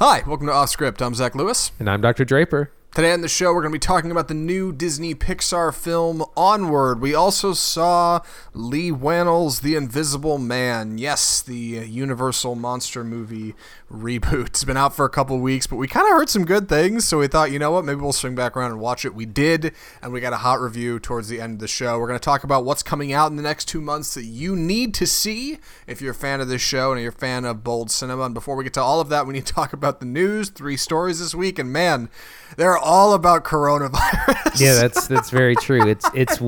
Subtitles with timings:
[0.00, 1.02] Hi, welcome to Off Script.
[1.02, 1.72] I'm Zach Lewis.
[1.80, 2.24] And I'm Dr.
[2.24, 2.70] Draper.
[2.94, 6.24] Today on the show, we're going to be talking about the new Disney Pixar film
[6.36, 7.00] Onward.
[7.00, 8.20] We also saw
[8.54, 10.98] Leigh Whannell's The Invisible Man.
[10.98, 13.56] Yes, the uh, Universal monster movie
[13.90, 14.48] reboot.
[14.48, 17.06] It's been out for a couple weeks, but we kind of heard some good things,
[17.06, 19.14] so we thought, you know what, maybe we'll swing back around and watch it.
[19.14, 19.72] We did,
[20.02, 21.98] and we got a hot review towards the end of the show.
[21.98, 24.54] We're going to talk about what's coming out in the next two months that you
[24.54, 27.64] need to see if you're a fan of this show and you're a fan of
[27.64, 28.24] bold cinema.
[28.24, 30.50] And before we get to all of that, we need to talk about the news.
[30.50, 32.10] Three stories this week, and man,
[32.56, 34.60] they're all about coronavirus.
[34.60, 35.86] Yeah, that's that's very true.
[35.88, 36.40] It's it's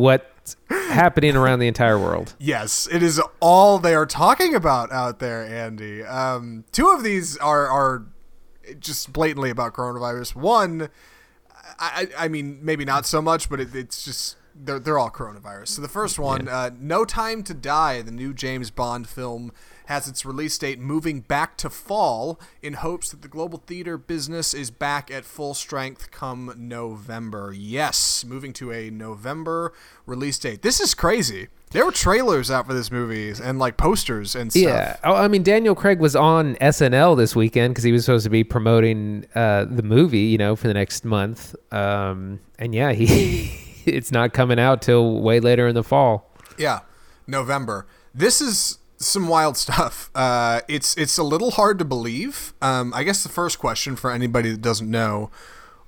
[0.68, 2.34] happening around the entire world.
[2.38, 6.02] Yes, it is all they are talking about out there, Andy.
[6.02, 8.06] Um, two of these are are
[8.78, 10.34] just blatantly about coronavirus.
[10.36, 10.88] One,
[11.78, 15.68] I, I mean, maybe not so much, but it, it's just they're they're all coronavirus.
[15.68, 16.59] So the first one, yeah.
[16.59, 19.52] uh, No Time to Die, the new James Bond film
[19.90, 24.54] has its release date moving back to fall in hopes that the global theater business
[24.54, 27.52] is back at full strength come November.
[27.52, 29.73] Yes, moving to a November
[30.06, 30.62] release date.
[30.62, 31.48] This is crazy.
[31.73, 34.62] There were trailers out for this movie and like posters and stuff.
[34.62, 34.96] Yeah.
[35.02, 38.30] Oh, I mean, Daniel Craig was on SNL this weekend because he was supposed to
[38.30, 41.56] be promoting uh, the movie, you know, for the next month.
[41.72, 46.30] Um, and yeah, he it's not coming out till way later in the fall.
[46.56, 46.80] Yeah,
[47.26, 47.88] November.
[48.15, 50.10] This is some wild stuff.
[50.15, 52.52] Uh, it's it's a little hard to believe.
[52.62, 55.30] Um, I guess the first question for anybody that doesn't know,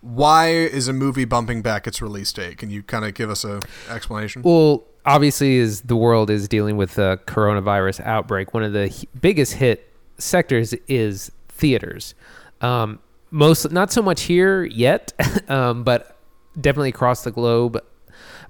[0.00, 2.58] why is a movie bumping back its release date?
[2.58, 4.42] Can you kind of give us a explanation?
[4.42, 9.54] Well, obviously, as the world is dealing with the coronavirus outbreak, one of the biggest
[9.54, 12.14] hit sectors is theaters.
[12.60, 12.98] Um,
[13.30, 15.12] most, not so much here yet,
[15.48, 16.16] um, but
[16.60, 17.78] definitely across the globe.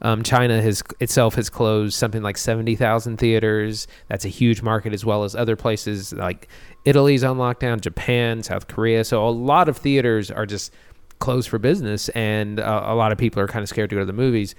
[0.01, 3.87] Um, China has itself has closed something like seventy thousand theaters.
[4.09, 6.49] That's a huge market, as well as other places like
[6.85, 9.05] Italy's on lockdown, Japan, South Korea.
[9.05, 10.73] So a lot of theaters are just
[11.19, 14.01] closed for business, and uh, a lot of people are kind of scared to go
[14.01, 14.55] to the movies.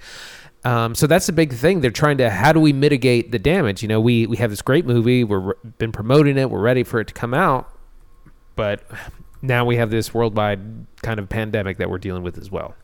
[0.64, 1.82] Um, so that's the big thing.
[1.82, 3.82] They're trying to how do we mitigate the damage?
[3.82, 5.22] You know, we we have this great movie.
[5.22, 6.50] We're been promoting it.
[6.50, 7.70] We're ready for it to come out,
[8.56, 8.82] but
[9.42, 12.74] now we have this worldwide kind of pandemic that we're dealing with as well.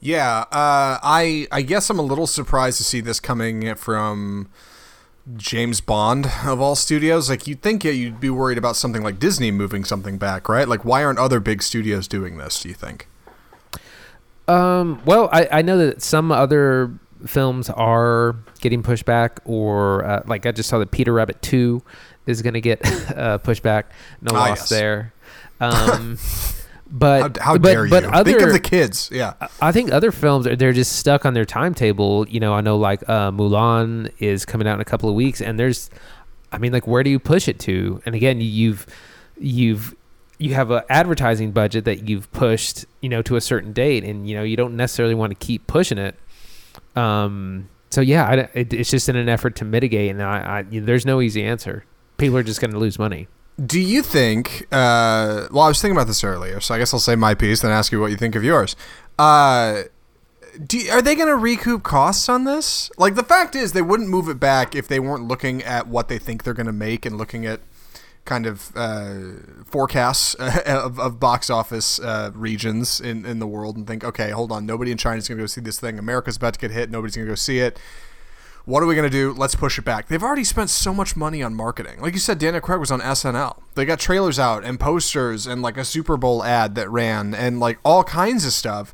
[0.00, 4.48] Yeah, uh, I I guess I'm a little surprised to see this coming from
[5.36, 7.28] James Bond of all studios.
[7.28, 10.68] Like you'd think yeah, you'd be worried about something like Disney moving something back, right?
[10.68, 12.62] Like why aren't other big studios doing this?
[12.62, 13.08] Do you think?
[14.46, 20.22] Um, well, I, I know that some other films are getting pushed back, or uh,
[20.26, 21.82] like I just saw that Peter Rabbit Two
[22.26, 22.80] is going to get
[23.16, 23.92] uh, pushed back.
[24.22, 24.68] No ah, loss yes.
[24.68, 25.12] there.
[25.60, 26.18] Um,
[26.90, 28.08] But how, how but, dare but you?
[28.10, 29.10] Other, Think of the kids.
[29.12, 32.26] Yeah, I think other films they're just stuck on their timetable.
[32.28, 35.42] You know, I know like uh, Mulan is coming out in a couple of weeks,
[35.42, 35.90] and there's,
[36.50, 38.02] I mean, like where do you push it to?
[38.06, 38.86] And again, you've
[39.38, 39.94] you've
[40.38, 44.28] you have an advertising budget that you've pushed, you know, to a certain date, and
[44.28, 46.16] you know you don't necessarily want to keep pushing it.
[46.96, 47.68] Um.
[47.90, 51.04] So yeah, I, it, it's just in an effort to mitigate, and I, I there's
[51.04, 51.84] no easy answer.
[52.16, 53.28] People are just going to lose money.
[53.64, 54.66] Do you think?
[54.70, 57.62] Uh, well, I was thinking about this earlier, so I guess I'll say my piece,
[57.62, 58.76] then ask you what you think of yours.
[59.18, 59.82] Uh,
[60.70, 62.90] you, are they going to recoup costs on this?
[62.98, 66.08] Like the fact is, they wouldn't move it back if they weren't looking at what
[66.08, 67.60] they think they're going to make and looking at
[68.24, 69.14] kind of uh,
[69.64, 70.34] forecasts
[70.66, 74.66] of, of, box office uh, regions in, in the world and think, okay, hold on,
[74.66, 75.98] nobody in China is going to go see this thing.
[75.98, 76.90] America's about to get hit.
[76.90, 77.78] Nobody's going to go see it.
[78.68, 79.32] What are we going to do?
[79.32, 80.08] Let's push it back.
[80.08, 82.02] They've already spent so much money on marketing.
[82.02, 83.62] Like you said, Daniel Craig was on SNL.
[83.76, 87.58] They got trailers out and posters and like a Super Bowl ad that ran and
[87.58, 88.92] like all kinds of stuff.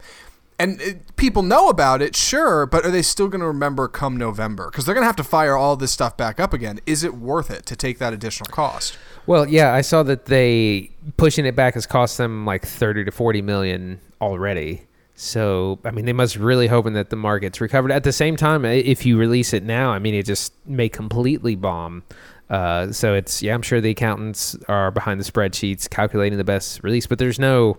[0.60, 4.16] And it, people know about it, sure, but are they still going to remember come
[4.16, 4.70] November?
[4.70, 6.78] Because they're going to have to fire all this stuff back up again.
[6.86, 8.96] Is it worth it to take that additional cost?
[9.26, 13.10] Well, yeah, I saw that they pushing it back has cost them like 30 to
[13.10, 14.86] 40 million already.
[15.16, 17.92] So, I mean, they must really hoping that the market's recovered.
[17.92, 21.54] At the same time, if you release it now, I mean, it just may completely
[21.54, 22.02] bomb.
[22.50, 26.82] Uh, so it's yeah, I'm sure the accountants are behind the spreadsheets calculating the best
[26.82, 27.78] release, but there's no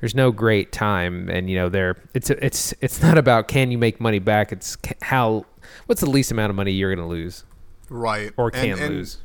[0.00, 3.78] there's no great time, and you know, there it's it's it's not about can you
[3.78, 4.52] make money back.
[4.52, 5.46] It's how
[5.86, 7.44] what's the least amount of money you're going to lose,
[7.88, 9.18] right, or can and, and, lose.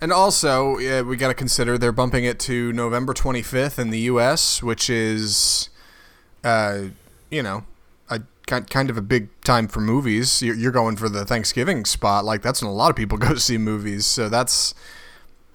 [0.00, 4.00] And also, yeah, we got to consider they're bumping it to November 25th in the
[4.00, 5.70] U.S., which is
[6.44, 6.84] uh,
[7.30, 7.64] you know,
[8.08, 10.42] a kind of a big time for movies.
[10.42, 13.34] You're, you're going for the Thanksgiving spot, like that's when a lot of people go
[13.34, 14.06] see movies.
[14.06, 14.74] So that's,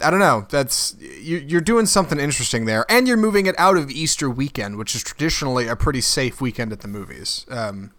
[0.01, 3.77] I don't know, that's you, are doing something interesting there, and you're moving it out
[3.77, 7.45] of Easter weekend, which is traditionally a pretty safe weekend at the movies.
[7.49, 7.91] Um,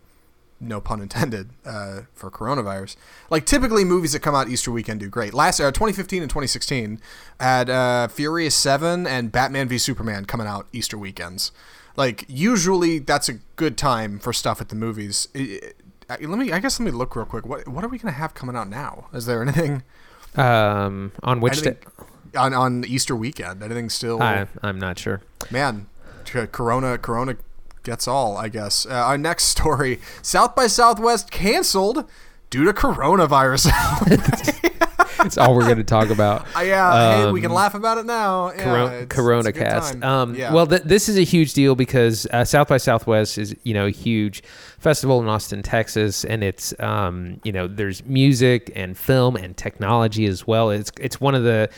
[0.63, 2.97] no pun intended, uh, for coronavirus.
[3.31, 5.33] Like typically movies that come out Easter weekend do great.
[5.33, 7.01] Last uh, 2015 and 2016
[7.39, 11.51] had uh, Furious Seven and Batman v Superman coming out Easter weekends.
[11.97, 15.29] Like usually that's a good time for stuff at the movies.
[15.35, 15.77] It- it-
[16.29, 17.47] let me, I guess, let me look real quick.
[17.47, 19.07] What what are we gonna have coming out now?
[19.13, 19.83] Is there anything
[20.37, 21.71] Um, on which day?
[21.71, 21.89] anything
[22.37, 23.63] on on Easter weekend?
[23.63, 24.21] Anything still?
[24.23, 25.21] I, I'm not sure.
[25.51, 25.87] Man,
[26.53, 27.37] Corona, Corona
[27.85, 28.87] gets all, I guess.
[28.87, 32.09] Uh, our next story: South by Southwest canceled
[32.51, 33.71] due to coronavirus.
[35.23, 36.47] That's all we're going to talk about.
[36.57, 38.51] Uh, yeah, hey, we can Um, laugh about it now.
[38.51, 40.03] Yeah, Corona, it's- Corona it's cast.
[40.03, 40.53] Um, yeah.
[40.53, 43.87] Well, th- this is a huge deal because uh, South by Southwest is you know
[43.87, 44.43] a huge
[44.79, 50.27] festival in Austin, Texas, and it's um, you know there's music and film and technology
[50.27, 50.71] as well.
[50.71, 51.69] It's it's one of the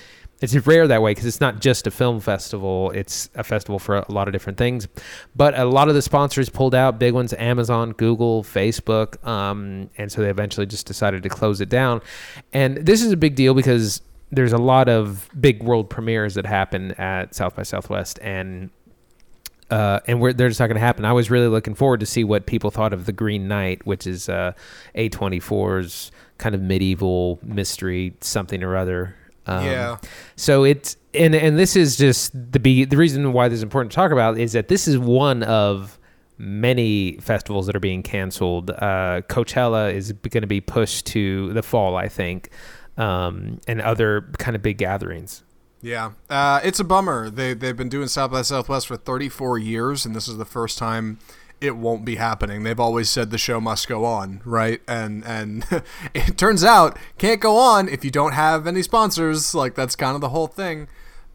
[0.43, 3.97] it's rare that way because it's not just a film festival; it's a festival for
[3.97, 4.89] a lot of different things.
[5.37, 10.11] But a lot of the sponsors pulled out, big ones: Amazon, Google, Facebook, um, and
[10.11, 12.01] so they eventually just decided to close it down.
[12.53, 14.03] And this is a big deal because
[14.33, 18.71] there's a lot of big world premieres that happen at South by Southwest, and
[19.71, 21.05] uh, and they're just not going to happen.
[21.05, 24.07] I was really looking forward to see what people thought of the Green Knight, which
[24.07, 24.53] is uh,
[24.95, 29.17] A24's kind of medieval mystery something or other.
[29.47, 29.97] Um, yeah,
[30.37, 33.93] So it's and and this is just the be the reason why this is important
[33.93, 35.99] to talk about is that this is one of
[36.39, 38.71] many festivals that are being canceled.
[38.71, 42.51] Uh, Coachella is going to be pushed to the fall, I think,
[42.97, 45.43] um, and other kind of big gatherings.
[45.83, 46.13] yeah.
[46.31, 47.31] Uh, it's a bummer.
[47.31, 50.79] They they've been doing South by Southwest for 34 years, and this is the first
[50.79, 51.19] time
[51.63, 52.65] it won't be happening.
[52.65, 54.81] They've always said the show must go on, right?
[54.89, 55.65] And and
[56.15, 59.55] it turns out can't go on if you don't have any sponsors.
[59.55, 60.89] Like that's kind of the whole thing.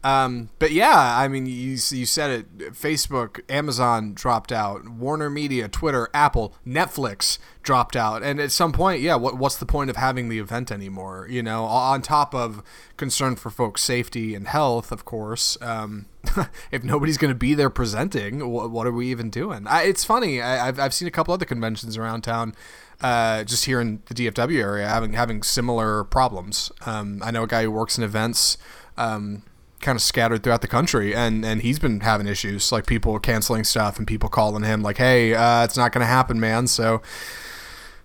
[0.04, 2.58] Um, but yeah, I mean, you you said it.
[2.72, 4.88] Facebook, Amazon dropped out.
[4.88, 8.22] Warner Media, Twitter, Apple, Netflix dropped out.
[8.22, 11.26] And at some point, yeah, what what's the point of having the event anymore?
[11.28, 12.62] You know, on top of
[12.96, 15.58] concern for folks' safety and health, of course.
[15.60, 16.06] Um,
[16.70, 19.66] if nobody's going to be there presenting, what, what are we even doing?
[19.66, 20.40] I, it's funny.
[20.40, 22.54] I, I've I've seen a couple other conventions around town.
[23.00, 26.70] Uh, just here in the DFW area, having having similar problems.
[26.86, 28.58] Um, I know a guy who works in events.
[28.96, 29.42] Um,
[29.80, 33.64] kind of scattered throughout the country and and he's been having issues like people canceling
[33.64, 37.00] stuff and people calling him like hey uh, it's not gonna happen man so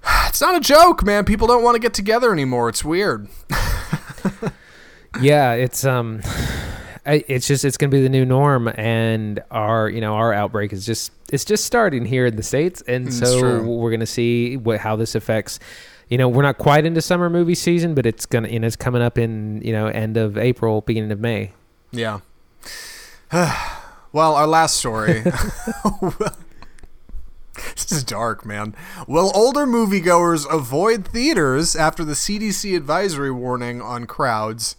[0.28, 3.28] it's not a joke man people don't want to get together anymore it's weird
[5.22, 6.22] yeah, it's um,
[7.06, 10.86] it's just it's gonna be the new norm, and our you know our outbreak is
[10.86, 13.78] just it's just starting here in the states, and It's so true.
[13.78, 15.60] we're gonna see what how this affects.
[16.10, 18.76] You know, we're not quite into summer movie season, but it's gonna you know it's
[18.76, 21.52] coming up in you know end of April, beginning of May.
[21.94, 22.20] Yeah
[24.12, 25.22] well our last story
[27.76, 28.76] this is dark man
[29.08, 34.76] will older moviegoers avoid theaters after the cdc advisory warning on crowds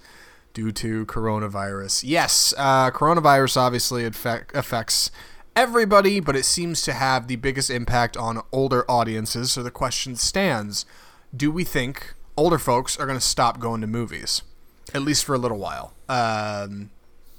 [0.54, 2.04] due to coronavirus.
[2.06, 5.10] Yes, uh, coronavirus obviously affect, affects
[5.54, 9.52] everybody, but it seems to have the biggest impact on older audiences.
[9.52, 10.86] So the question stands
[11.36, 14.42] Do we think older folks are going to stop going to movies?
[14.94, 15.92] At least for a little while.
[16.08, 16.90] Um,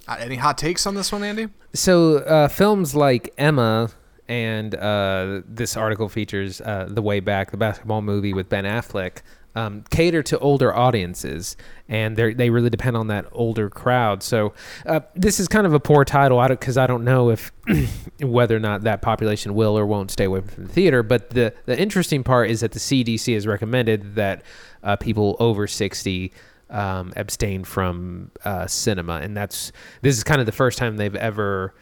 [0.07, 1.49] any hot takes on this one, Andy?
[1.73, 3.89] So uh, films like Emma
[4.27, 9.21] and uh, this article features uh, The Way Back, the basketball movie with Ben Affleck,
[9.55, 11.55] um, cater to older audiences,
[11.87, 14.21] and they they really depend on that older crowd.
[14.21, 14.53] So
[14.85, 17.51] uh, this is kind of a poor title because I don't know if
[18.19, 21.03] whether or not that population will or won't stay away from the theater.
[21.03, 24.43] But the the interesting part is that the CDC has recommended that
[24.83, 26.33] uh, people over sixty
[26.69, 31.15] um, abstain from uh, cinema, and that's this is kind of the first time they've
[31.15, 31.73] ever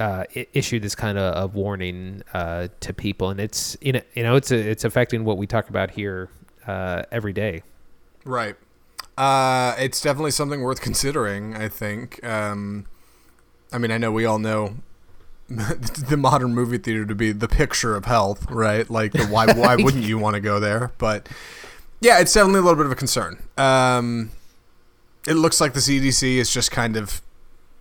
[0.00, 4.22] uh, issued this kind of, of warning uh, to people, and it's you know you
[4.22, 6.30] know it's a, it's affecting what we talk about here
[6.66, 7.62] uh, every day.
[8.24, 8.56] Right.
[9.18, 11.54] Uh, it's definitely something worth considering.
[11.54, 12.24] I think.
[12.24, 12.86] Um,
[13.72, 14.76] I mean, I know we all know
[15.48, 18.88] the modern movie theater to be the picture of health, right?
[18.88, 20.92] Like, the, why why wouldn't you want to go there?
[20.96, 21.28] But
[22.00, 23.42] yeah, it's definitely a little bit of a concern.
[23.56, 24.30] Um,
[25.26, 27.20] it looks like the CDC is just kind of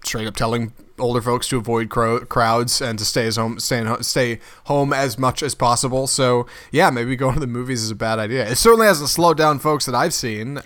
[0.03, 3.83] straight up telling older folks to avoid cro- crowds and to stay as home, stay,
[3.83, 6.07] ho- stay home as much as possible.
[6.07, 8.49] So yeah, maybe going to the movies is a bad idea.
[8.49, 10.57] It certainly hasn't slowed down folks that I've seen.
[10.57, 10.61] Uh,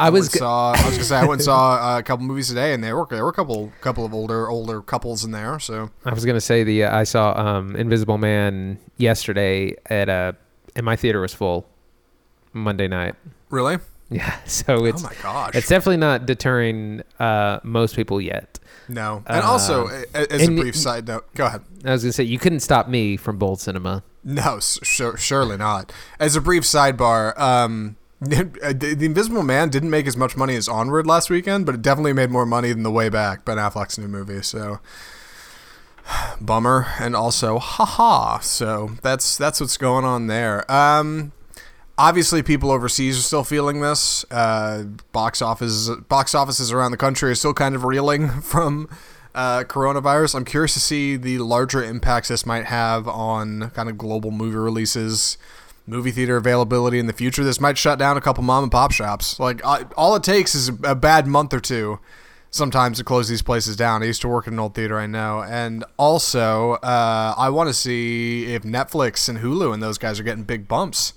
[0.00, 0.72] I, was was g- saw.
[0.72, 2.96] I was gonna say I went and saw uh, a couple movies today, and there
[2.96, 5.58] were there were a couple couple of older older couples in there.
[5.60, 10.36] So I was gonna say the uh, I saw um, Invisible Man yesterday at a
[10.74, 11.66] and my theater was full
[12.56, 13.14] Monday night.
[13.50, 13.78] really,
[14.10, 15.54] Yeah, so it's oh my gosh.
[15.54, 18.58] it's definitely not deterring uh, most people yet.
[18.88, 19.22] no.
[19.26, 21.62] And also, Uh, a- as a brief y- side note, go ahead.
[21.84, 24.02] I was gonna say you couldn't stop me from Bold Cinema.
[24.24, 25.92] No, sure, surely not.
[26.18, 28.44] As a brief sidebar, um, the,
[28.96, 32.12] the Invisible Man didn't make as much money as Onward last weekend, but it definitely
[32.14, 34.42] made more money than The Way Back, Ben Affleck's new movie.
[34.42, 34.80] So,
[36.40, 38.38] bummer, and also, haha.
[38.40, 40.68] So that's that's what's going on there.
[40.70, 41.32] Um,
[41.98, 44.24] obviously, people overseas are still feeling this.
[44.30, 48.88] Uh, box office box offices around the country are still kind of reeling from
[49.36, 50.34] uh, coronavirus.
[50.34, 54.56] I'm curious to see the larger impacts this might have on kind of global movie
[54.56, 55.36] releases,
[55.86, 57.44] movie theater availability in the future.
[57.44, 59.38] This might shut down a couple mom and pop shops.
[59.38, 62.00] Like all it takes is a bad month or two.
[62.48, 64.02] Sometimes to close these places down.
[64.02, 67.68] I used to work in an old theater, I know, and also uh, I want
[67.68, 71.12] to see if Netflix and Hulu and those guys are getting big bumps.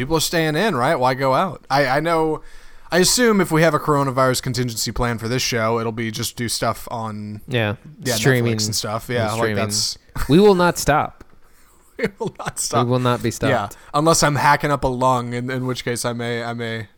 [0.00, 0.94] People are staying in, right?
[0.94, 1.62] Why go out?
[1.68, 2.40] I, I know.
[2.90, 6.36] I assume if we have a coronavirus contingency plan for this show, it'll be just
[6.36, 9.10] do stuff on Yeah, yeah, streaming Netflix and stuff.
[9.10, 9.98] Yeah, like that's
[10.30, 11.22] we will not stop.
[11.98, 12.86] we will not stop.
[12.86, 13.74] We will not be stopped.
[13.74, 16.88] Yeah, unless I'm hacking up a lung, in, in which case I may I may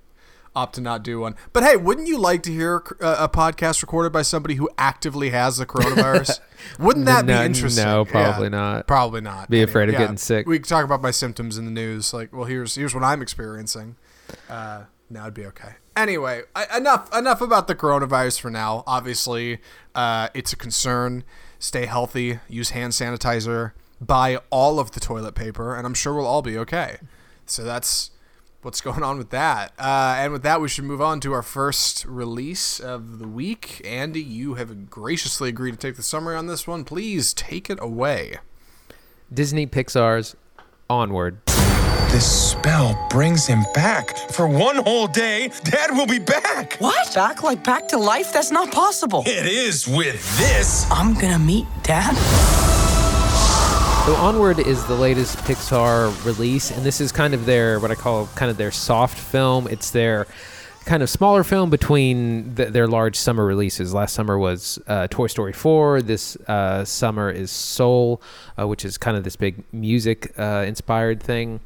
[0.55, 1.35] opt to not do one.
[1.53, 5.31] But hey, wouldn't you like to hear a, a podcast recorded by somebody who actively
[5.31, 6.41] has the coronavirus?
[6.79, 7.85] wouldn't that No, be interesting?
[7.85, 8.11] no, Yeah.
[8.11, 8.87] probably not.
[8.87, 9.49] Probably not.
[9.51, 10.47] Be afraid of yeah, getting sick.
[10.47, 12.13] We could talk about my symptoms in the news.
[12.13, 13.97] Like, well, here's here's what I'm experiencing.
[14.49, 15.75] Uh, now it'd be okay.
[15.97, 18.83] Anyway, I, enough enough about the coronavirus for now.
[18.87, 19.59] Obviously,
[19.95, 21.25] uh, it's a concern.
[21.59, 22.41] Stay healthy.
[22.49, 23.73] Use hand sanitizer.
[24.01, 26.97] Buy all of the toilet paper, and I'm sure we'll all be okay.
[27.47, 28.11] So that's
[28.63, 29.73] what's going on with that.
[29.79, 33.81] Uh, and with that, we should move on to our first release of the week.
[33.85, 36.85] Andy, you have graciously agreed to take the summary on this one.
[36.85, 38.39] Please take it away.
[39.33, 40.37] Disney Pixar's
[40.89, 41.39] Onward.
[42.13, 44.15] This spell brings him back.
[44.33, 46.75] For one whole day, Dad will be back.
[46.75, 47.15] What?
[47.15, 48.35] Back like back to life?
[48.35, 49.23] That's not possible.
[49.27, 50.87] It is with this.
[50.91, 52.72] I'm gonna meet Dad.
[54.05, 57.95] So Onward is the latest Pixar release, and this is kind of their what I
[57.95, 59.69] call kind of their soft film.
[59.69, 60.27] It's their
[60.87, 63.95] kind of smaller film between th- their large summer releases.
[63.95, 66.03] Last summer was uh, Toy Story 4.
[66.03, 68.21] This uh, summer is Soul,
[68.59, 71.61] uh, which is kind of this big music uh, inspired thing.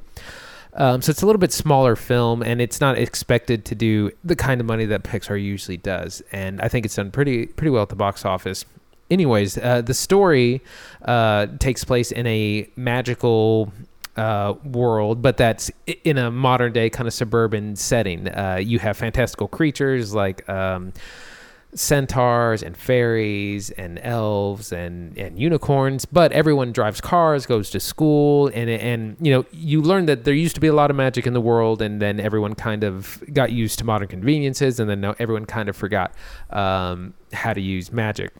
[0.75, 4.37] Um, so it's a little bit smaller film, and it's not expected to do the
[4.37, 6.23] kind of money that Pixar usually does.
[6.33, 8.67] And I think it's done pretty pretty well at the box office.
[9.11, 10.63] Anyways, uh, the story
[11.05, 13.73] uh, takes place in a magical
[14.17, 15.71] uh, world, but that's
[16.05, 18.29] in a modern day kind of suburban setting.
[18.29, 20.49] Uh, you have fantastical creatures like.
[20.49, 20.93] Um,
[21.75, 28.47] centaurs and fairies and elves and, and unicorns but everyone drives cars goes to school
[28.55, 31.27] and and you know you learn that there used to be a lot of magic
[31.27, 35.03] in the world and then everyone kind of got used to modern conveniences and then
[35.03, 36.15] now everyone kind of forgot
[36.51, 38.33] um, how to use magic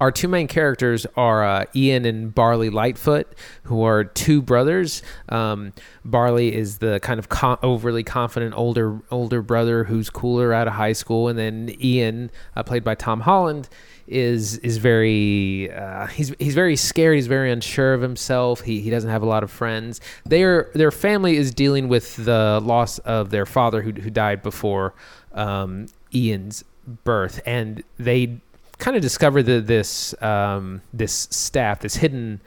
[0.00, 3.34] our two main characters are uh, Ian and Barley Lightfoot,
[3.64, 5.02] who are two brothers.
[5.28, 5.72] Um,
[6.04, 7.28] Barley is the kind of
[7.62, 12.62] overly confident older older brother who's cooler out of high school, and then Ian, uh,
[12.62, 13.68] played by Tom Holland,
[14.06, 17.16] is is very uh, he's he's very scared.
[17.16, 18.60] He's very unsure of himself.
[18.62, 20.00] He he doesn't have a lot of friends.
[20.24, 24.94] Their their family is dealing with the loss of their father, who who died before
[25.32, 26.64] um, Ian's
[27.04, 28.40] birth, and they
[28.82, 32.40] kind of discover the, this um, this staff, this hidden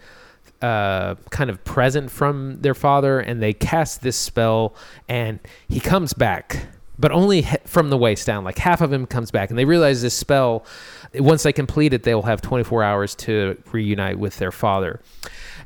[0.62, 4.76] uh, kind of present from their father, and they cast this spell,
[5.08, 5.40] and
[5.70, 6.68] he comes back,
[7.00, 8.44] but only he- from the waist down.
[8.44, 10.66] Like half of him comes back, and they realize this spell.
[11.14, 15.00] Once they complete it, they'll have 24 hours to reunite with their father.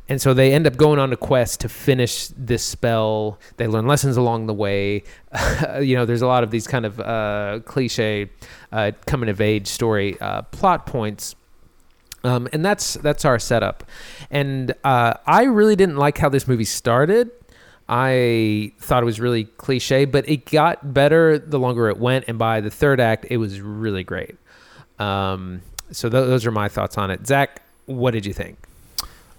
[0.10, 3.40] And so they end up going on a quest to finish this spell.
[3.58, 5.04] They learn lessons along the way.
[5.82, 8.32] you know, there's a lot of these kind of uh, cliche
[8.72, 11.36] uh, coming of age story uh, plot points.
[12.24, 13.84] Um, and that's that's our setup.
[14.32, 17.30] And uh, I really didn't like how this movie started.
[17.88, 22.26] I thought it was really cliche, but it got better the longer it went.
[22.28, 24.36] And by the third act, it was really great.
[24.98, 25.62] Um,
[25.92, 27.26] so th- those are my thoughts on it.
[27.26, 28.58] Zach, what did you think?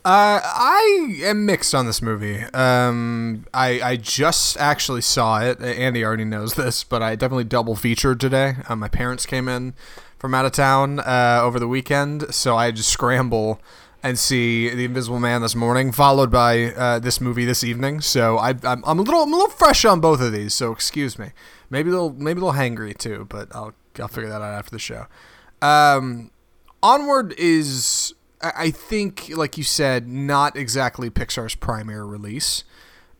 [0.03, 2.41] Uh, I am mixed on this movie.
[2.55, 5.61] Um, I I just actually saw it.
[5.61, 8.55] Andy already knows this, but I definitely double featured today.
[8.67, 9.75] Uh, my parents came in
[10.19, 13.61] from out of town uh, over the weekend, so I had to scramble
[14.03, 18.01] and see The Invisible Man this morning, followed by uh, this movie this evening.
[18.01, 20.55] So I, I'm, I'm a little I'm a little fresh on both of these.
[20.55, 21.33] So excuse me.
[21.69, 25.07] Maybe they'll maybe they'll hangry too, but I'll I'll figure that out after the show.
[25.61, 26.31] Um,
[26.83, 32.65] Onward is, I think, like you said, not exactly Pixar's primary release.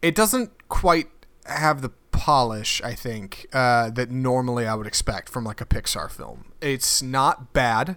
[0.01, 1.09] It doesn't quite
[1.45, 6.11] have the polish, I think, uh, that normally I would expect from like a Pixar
[6.11, 6.53] film.
[6.61, 7.97] It's not bad.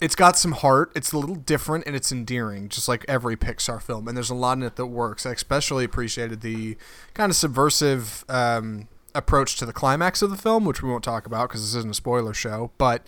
[0.00, 0.92] It's got some heart.
[0.96, 4.08] It's a little different and it's endearing, just like every Pixar film.
[4.08, 5.26] And there's a lot in it that works.
[5.26, 6.76] I especially appreciated the
[7.14, 11.26] kind of subversive um, approach to the climax of the film, which we won't talk
[11.26, 12.72] about because this isn't a spoiler show.
[12.78, 13.06] But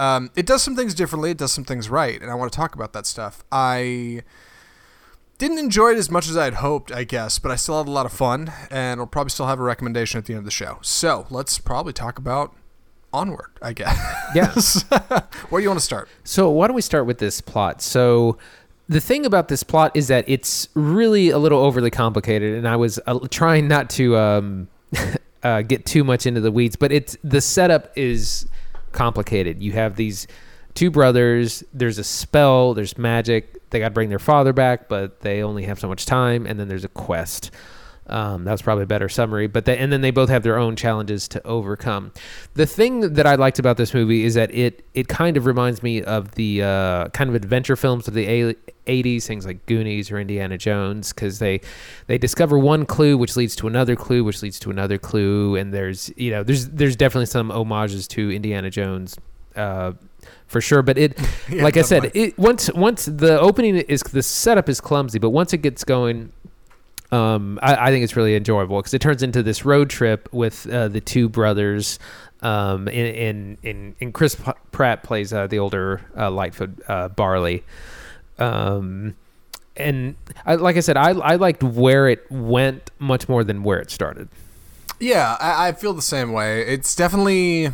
[0.00, 1.30] um, it does some things differently.
[1.30, 3.44] It does some things right, and I want to talk about that stuff.
[3.52, 4.22] I
[5.36, 7.86] didn't enjoy it as much as I had hoped, I guess, but I still had
[7.86, 10.44] a lot of fun, and I'll probably still have a recommendation at the end of
[10.46, 10.78] the show.
[10.80, 12.56] So let's probably talk about
[13.12, 13.94] Onward, I guess.
[14.34, 14.84] Yes.
[15.50, 16.08] Where do you want to start?
[16.24, 17.82] So why don't we start with this plot?
[17.82, 18.38] So
[18.88, 22.76] the thing about this plot is that it's really a little overly complicated, and I
[22.76, 24.68] was uh, trying not to um,
[25.42, 28.46] uh, get too much into the weeds, but it's the setup is
[28.92, 29.62] complicated.
[29.62, 30.26] You have these
[30.74, 31.64] two brothers.
[31.72, 32.74] There's a spell.
[32.74, 33.70] There's magic.
[33.70, 36.46] They got to bring their father back, but they only have so much time.
[36.46, 37.50] And then there's a quest.
[38.10, 39.46] Um, that was probably a better summary.
[39.46, 42.12] But they, and then they both have their own challenges to overcome.
[42.54, 45.82] The thing that I liked about this movie is that it it kind of reminds
[45.82, 50.18] me of the uh, kind of adventure films of the 80s, things like Goonies or
[50.18, 51.60] Indiana Jones, because they
[52.08, 55.72] they discover one clue which leads to another clue, which leads to another clue, and
[55.72, 59.16] there's you know there's there's definitely some homages to Indiana Jones.
[59.56, 59.92] Uh,
[60.46, 64.22] for sure, but it, Yeah, like I said, it once once the opening is the
[64.22, 66.32] setup is clumsy, but once it gets going,
[67.12, 70.68] um, I, I think it's really enjoyable because it turns into this road trip with
[70.70, 71.98] uh, the two brothers.
[72.42, 74.34] Um, in, in, in Chris
[74.72, 77.64] Pratt plays uh, the older uh, Lightfoot uh, Barley.
[78.38, 79.14] Um,
[79.76, 83.78] and I, like I said, I, I liked where it went much more than where
[83.78, 84.28] it started.
[84.98, 86.62] Yeah, I, I feel the same way.
[86.62, 87.72] It's definitely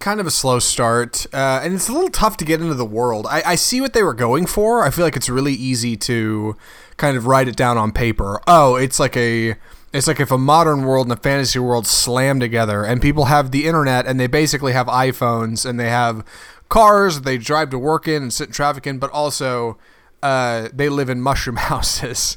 [0.00, 2.84] kind of a slow start, uh, and it's a little tough to get into the
[2.84, 3.26] world.
[3.28, 4.84] I, I see what they were going for.
[4.84, 6.56] I feel like it's really easy to
[6.96, 8.40] kind of write it down on paper.
[8.46, 9.56] Oh, it's like a.
[9.92, 13.52] It's like if a modern world and a fantasy world slam together, and people have
[13.52, 16.24] the internet, and they basically have iPhones, and they have
[16.68, 19.78] cars they drive to work in and sit in traffic in, but also
[20.24, 22.36] uh, they live in mushroom houses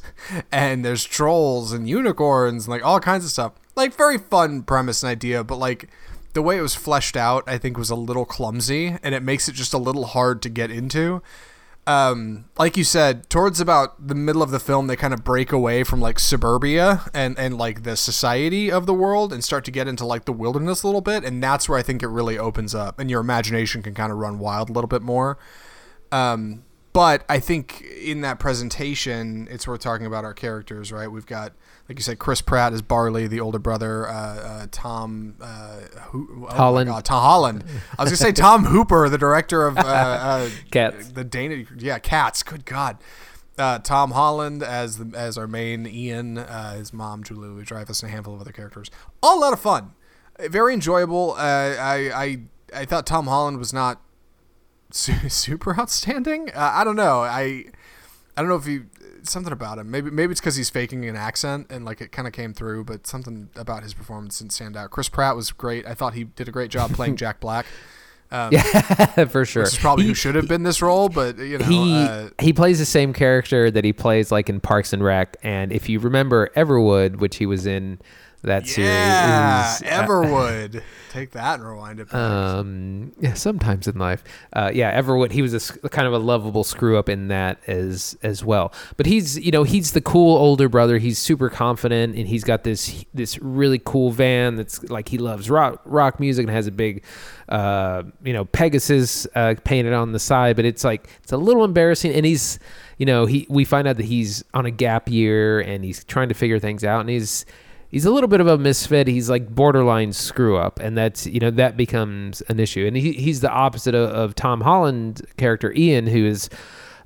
[0.51, 3.53] and there's trolls and unicorns and like all kinds of stuff.
[3.75, 5.89] Like very fun premise and idea, but like
[6.33, 9.47] the way it was fleshed out, I think was a little clumsy and it makes
[9.47, 11.21] it just a little hard to get into.
[11.87, 15.53] Um, like you said, towards about the middle of the film, they kind of break
[15.53, 19.71] away from like suburbia and, and like the society of the world and start to
[19.71, 21.23] get into like the wilderness a little bit.
[21.23, 24.17] And that's where I think it really opens up and your imagination can kind of
[24.17, 25.39] run wild a little bit more.
[26.11, 31.07] Um, but I think in that presentation, it's worth talking about our characters, right?
[31.07, 31.53] We've got,
[31.89, 34.07] like you said, Chris Pratt as Barley, the older brother.
[34.07, 36.89] Uh, uh, Tom uh, who, oh Holland.
[36.89, 37.63] God, Tom Holland.
[37.97, 41.09] I was gonna say Tom Hooper, the director of uh, uh, Cats.
[41.13, 41.63] the Dana.
[41.77, 42.43] Yeah, Cats.
[42.43, 42.97] Good God.
[43.57, 48.01] Uh, Tom Holland as the as our main Ian, uh, his mom Julia Louis Dreyfus,
[48.03, 48.91] and a handful of other characters.
[49.23, 49.93] All a lot of fun,
[50.39, 51.31] Uh, very enjoyable.
[51.31, 54.01] Uh, I I I thought Tom Holland was not
[54.91, 56.49] su- super outstanding.
[56.51, 57.21] Uh, I don't know.
[57.21, 57.65] I
[58.35, 58.81] I don't know if he
[59.23, 59.89] something about him.
[59.91, 62.83] Maybe maybe it's because he's faking an accent and like it kind of came through,
[62.85, 64.91] but something about his performance didn't stand out.
[64.91, 65.85] Chris Pratt was great.
[65.87, 67.65] I thought he did a great job playing Jack Black.
[68.29, 68.61] Um, Yeah,
[69.25, 69.63] for sure.
[69.63, 72.29] Which is probably He- who should have been this role, but you know, he uh,
[72.41, 75.87] he plays the same character that he plays like in Parks and Rec, and if
[75.87, 77.99] you remember Everwood, which he was in
[78.43, 80.83] that series, yeah, is, uh, Everwood.
[81.09, 82.09] Take that and rewind it.
[82.09, 82.15] Back.
[82.15, 84.23] um, yeah, sometimes in life,
[84.53, 85.31] uh, yeah, Everwood.
[85.31, 88.71] He was a kind of a lovable screw up in that as as well.
[88.95, 90.99] But he's you know he's the cool older brother.
[90.99, 95.49] He's super confident, and he's got this this really cool van that's like he loves
[95.49, 97.03] rock rock music and has a big,
[97.49, 100.55] uh, you know, Pegasus uh, painted on the side.
[100.55, 102.59] But it's like it's a little embarrassing, and he's
[102.97, 106.29] you know he we find out that he's on a gap year and he's trying
[106.29, 107.45] to figure things out, and he's
[107.89, 109.07] he's a little bit of a misfit.
[109.07, 112.85] He's like borderline screw up, and that's you know that becomes an issue.
[112.85, 116.49] And he, he's the opposite of, of Tom Holland character Ian, who is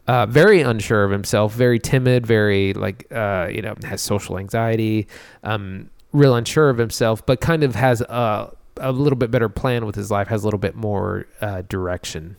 [0.08, 5.08] uh, very unsure of himself, very timid, very like uh, you know has social anxiety,
[5.44, 9.86] um, real unsure of himself, but kind of has a a little bit better plan
[9.86, 12.36] with his life, has a little bit more uh, direction.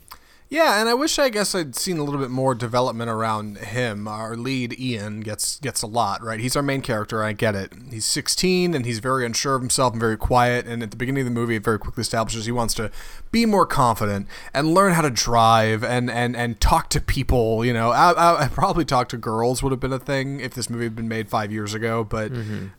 [0.53, 4.07] Yeah, and I wish I guess I'd seen a little bit more development around him.
[4.07, 6.39] Our lead Ian gets gets a lot, right?
[6.39, 7.25] He's our main character.
[7.25, 7.73] I get it.
[7.91, 10.67] He's 16 and he's very unsure of himself and very quiet.
[10.67, 12.91] And at the beginning of the movie, it very quickly establishes he wants to
[13.31, 17.65] be more confident and learn how to drive and and and talk to people.
[17.65, 20.53] You know, I, I, I probably talk to girls would have been a thing if
[20.53, 22.05] this movie had been made five years ago.
[22.05, 22.31] But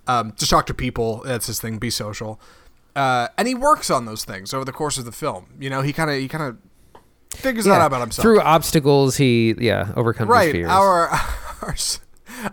[0.05, 1.23] um, just talk to people.
[1.25, 1.79] That's his thing.
[1.79, 2.39] Be social.
[2.95, 5.47] Uh, and he works on those things over the course of the film.
[5.59, 6.57] You know, he kind of he kind of
[7.36, 8.24] figures that out about himself.
[8.24, 10.52] Through obstacles, he yeah overcomes his right.
[10.52, 10.69] fears.
[10.69, 11.10] Our,
[11.62, 11.76] our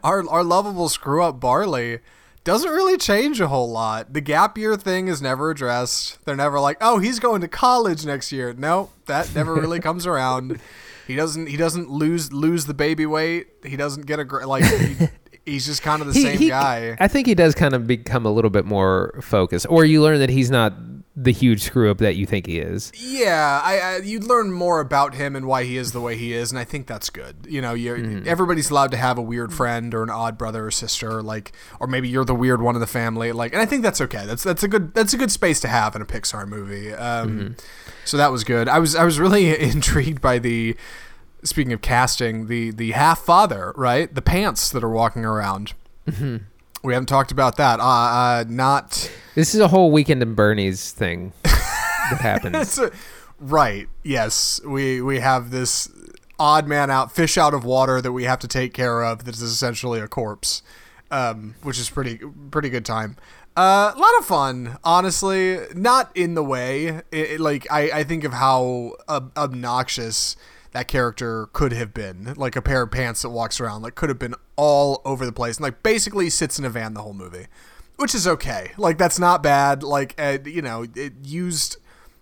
[0.02, 2.00] our our lovable screw up Barley
[2.42, 4.12] doesn't really change a whole lot.
[4.12, 6.24] The gap year thing is never addressed.
[6.24, 10.06] They're never like, "Oh, he's going to college next year." No, that never really comes
[10.06, 10.60] around.
[11.06, 11.46] He doesn't.
[11.48, 13.48] He doesn't lose lose the baby weight.
[13.64, 14.64] He doesn't get a like.
[14.64, 14.96] He,
[15.44, 16.96] he's just kind of the He- same he- guy.
[16.98, 20.18] I think he does kind of become a little bit more focused, or you learn
[20.20, 20.72] that he's not
[21.16, 22.92] the huge screw up that you think he is.
[22.94, 26.32] Yeah, I, I you learn more about him and why he is the way he
[26.32, 27.46] is, and I think that's good.
[27.48, 28.28] You know, you're Mm-hmm.
[28.28, 31.86] everybody's allowed to have a weird friend or an odd brother or sister, like, or
[31.86, 34.24] maybe you're the weird one in the family, like, and I think that's okay.
[34.24, 36.92] That's that's a good that's a good space to have in a Pixar movie.
[36.92, 37.52] Um, Mm-hmm.
[38.04, 38.68] So that was good.
[38.68, 40.76] I was I was really intrigued by the.
[41.42, 44.14] Speaking of casting, the the half father, right?
[44.14, 45.72] The pants that are walking around.
[46.06, 46.44] Mm-hmm.
[46.82, 47.80] We haven't talked about that.
[47.80, 49.10] Uh, uh not.
[49.34, 52.78] This is a whole weekend in Bernie's thing that happens.
[52.78, 52.90] A,
[53.38, 53.88] right.
[54.02, 55.88] Yes, we we have this
[56.38, 59.24] odd man out, fish out of water that we have to take care of.
[59.24, 60.62] That is essentially a corpse,
[61.10, 62.18] um, which is pretty
[62.50, 63.16] pretty good time.
[63.56, 65.58] Uh, a lot of fun, honestly.
[65.74, 66.86] Not in the way.
[66.86, 70.36] It, it- like I, I think of how ob- obnoxious
[70.72, 72.34] that character could have been.
[72.36, 75.32] Like a pair of pants that walks around, like could have been all over the
[75.32, 77.46] place, and like basically sits in a van the whole movie,
[77.96, 78.72] which is okay.
[78.76, 79.82] Like that's not bad.
[79.82, 81.76] Like uh, you know, it used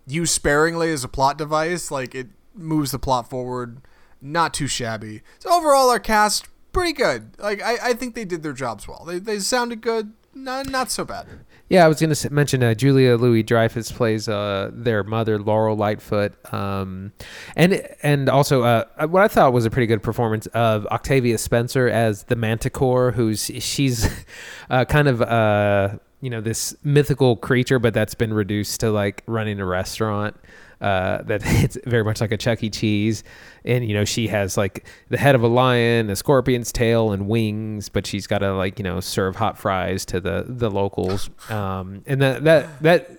[0.07, 3.81] used sparingly as a plot device, like it moves the plot forward.
[4.21, 5.23] Not too shabby.
[5.39, 7.39] So overall, our cast pretty good.
[7.39, 9.05] Like I, I think they did their jobs well.
[9.07, 10.13] They, they sounded good.
[10.35, 11.27] Not not so bad.
[11.69, 15.77] Yeah, I was going to mention uh, Julia Louis Dreyfus plays uh, their mother, Laurel
[15.77, 17.13] Lightfoot, um,
[17.57, 21.87] and and also uh, what I thought was a pretty good performance of Octavia Spencer
[21.89, 24.09] as the Manticore, who's she's
[24.71, 29.23] uh, kind of uh, you know this mythical creature, but that's been reduced to like
[29.27, 30.37] running a restaurant.
[30.81, 32.71] Uh, that it's very much like a Chuck E.
[32.71, 33.25] Cheese,
[33.65, 37.29] and you know she has like the head of a lion, a scorpion's tail, and
[37.29, 41.31] wings, but she's got to like you know serve hot fries to the the locals.
[41.51, 43.11] Um, and that that that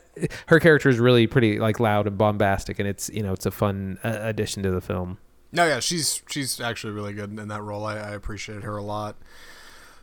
[0.48, 3.52] her character is really pretty like loud and bombastic, and it's you know it's a
[3.52, 5.18] fun uh, addition to the film.
[5.52, 7.86] No, yeah, she's she's actually really good in that role.
[7.86, 9.16] I, I appreciated her a lot.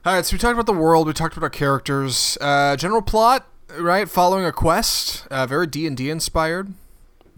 [0.04, 1.06] All right, so we talked about the world.
[1.06, 2.38] We talked about our characters.
[2.40, 3.46] Uh, general plot,
[3.78, 4.08] right?
[4.08, 6.72] Following a quest, uh, very D and D inspired.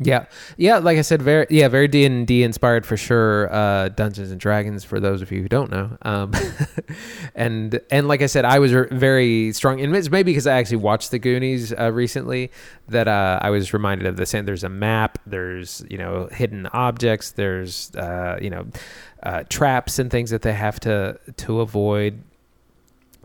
[0.00, 0.78] Yeah, yeah.
[0.78, 3.52] Like I said, very yeah, very D and D inspired for sure.
[3.52, 5.98] Uh, Dungeons and Dragons for those of you who don't know.
[6.02, 6.32] Um,
[7.34, 9.80] and and like I said, I was r- very strong.
[9.80, 12.52] And it's maybe because I actually watched the Goonies uh, recently
[12.88, 14.34] that uh, I was reminded of this.
[14.34, 15.18] And there's a map.
[15.26, 17.32] There's you know hidden objects.
[17.32, 18.66] There's uh, you know
[19.24, 22.22] uh, traps and things that they have to to avoid.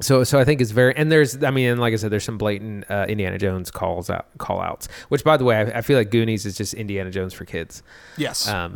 [0.02, 2.24] So, so I think it's very, and there's, I mean, and like I said, there's
[2.24, 4.88] some blatant uh, Indiana Jones calls out, call outs.
[5.10, 7.84] Which, by the way, I, I feel like Goonies is just Indiana Jones for kids.
[8.18, 8.48] Yes.
[8.48, 8.76] Um,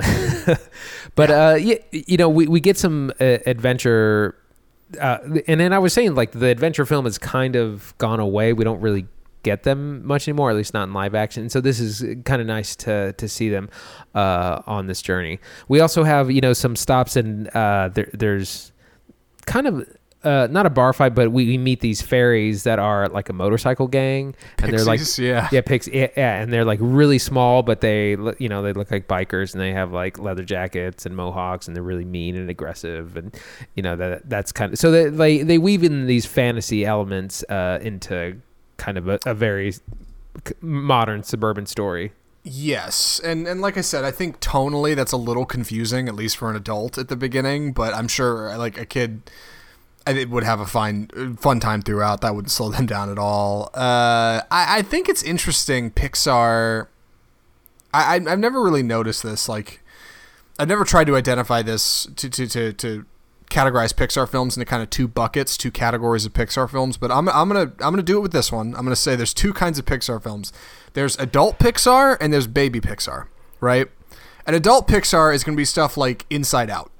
[1.16, 4.38] but uh, yeah, you know, we, we get some uh, adventure,
[5.02, 8.54] uh, and then I was saying like the adventure film has kind of gone away.
[8.54, 9.08] We don't really
[9.48, 11.50] get them much anymore, at least not in live action.
[11.50, 13.70] So this is kind of nice to to see them
[14.14, 15.40] uh, on this journey.
[15.68, 18.72] We also have you know some stops and uh, there, there's
[19.46, 19.97] kind of.
[20.28, 23.34] Uh, not a bar fight, but we, we meet these fairies that are like a
[23.34, 25.48] motorcycle gang, and they're like, yeah.
[25.54, 28.92] yeah, pix, yeah, yeah, and they're like really small, but they, you know, they look
[28.92, 32.50] like bikers, and they have like leather jackets and mohawks, and they're really mean and
[32.50, 33.40] aggressive, and
[33.76, 37.44] you know that that's kind of so they they, they weave in these fantasy elements
[37.48, 38.42] uh, into
[38.76, 39.74] kind of a, a very
[40.60, 42.12] modern suburban story.
[42.44, 46.38] Yes, and and like I said, I think tonally that's a little confusing, at least
[46.38, 47.74] for an adult at the beginning.
[47.74, 49.30] But I'm sure like a kid,
[50.10, 52.22] I think would have a fine fun time throughout.
[52.22, 53.70] That wouldn't slow them down at all.
[53.74, 55.92] Uh, I I think it's interesting.
[55.92, 56.88] Pixar,
[57.94, 59.48] I I- I've never really noticed this.
[59.50, 59.82] Like,
[60.60, 63.06] I've never tried to identify this to to to to
[63.50, 66.98] categorize Pixar films into kind of two buckets, two categories of Pixar films.
[66.98, 68.76] But I'm I'm gonna I'm gonna do it with this one.
[68.76, 70.52] I'm gonna say there's two kinds of Pixar films.
[70.94, 73.28] There's adult Pixar and there's baby Pixar,
[73.62, 73.88] right?
[74.46, 76.92] An adult Pixar is gonna be stuff like Inside Out,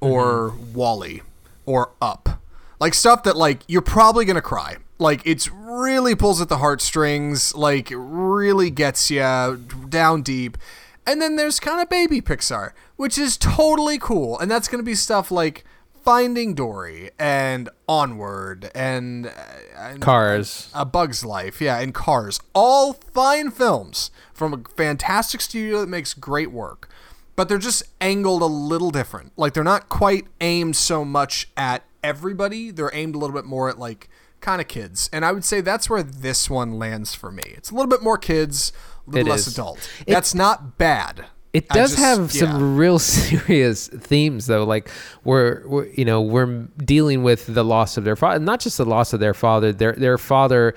[0.00, 1.22] or WALL-E,
[1.64, 2.39] or Up,
[2.80, 4.78] like stuff that like you're probably gonna cry.
[4.98, 10.58] Like it's really pulls at the heartstrings, like really gets you down deep.
[11.06, 14.38] And then there's kind of baby Pixar, which is totally cool.
[14.38, 15.64] And that's going to be stuff like
[16.04, 19.30] Finding Dory and Onward and, uh,
[19.76, 20.70] and Cars.
[20.74, 22.38] A Bug's Life, yeah, and Cars.
[22.54, 26.88] All fine films from a fantastic studio that makes great work.
[27.34, 29.32] But they're just angled a little different.
[29.36, 32.70] Like they're not quite aimed so much at everybody.
[32.70, 34.08] They're aimed a little bit more at like
[34.40, 35.10] kind of kids.
[35.12, 37.42] And I would say that's where this one lands for me.
[37.46, 38.72] It's a little bit more kids,
[39.06, 39.54] a little It less is.
[39.54, 39.90] adult.
[40.06, 41.26] It- That's not bad.
[41.52, 44.62] It does just- have some real serious themes, though.
[44.64, 44.88] Like
[45.24, 46.46] we're, we're, you know, we're
[46.84, 49.72] dealing with the loss of their father, not just the loss of their father.
[49.72, 50.76] Their their father,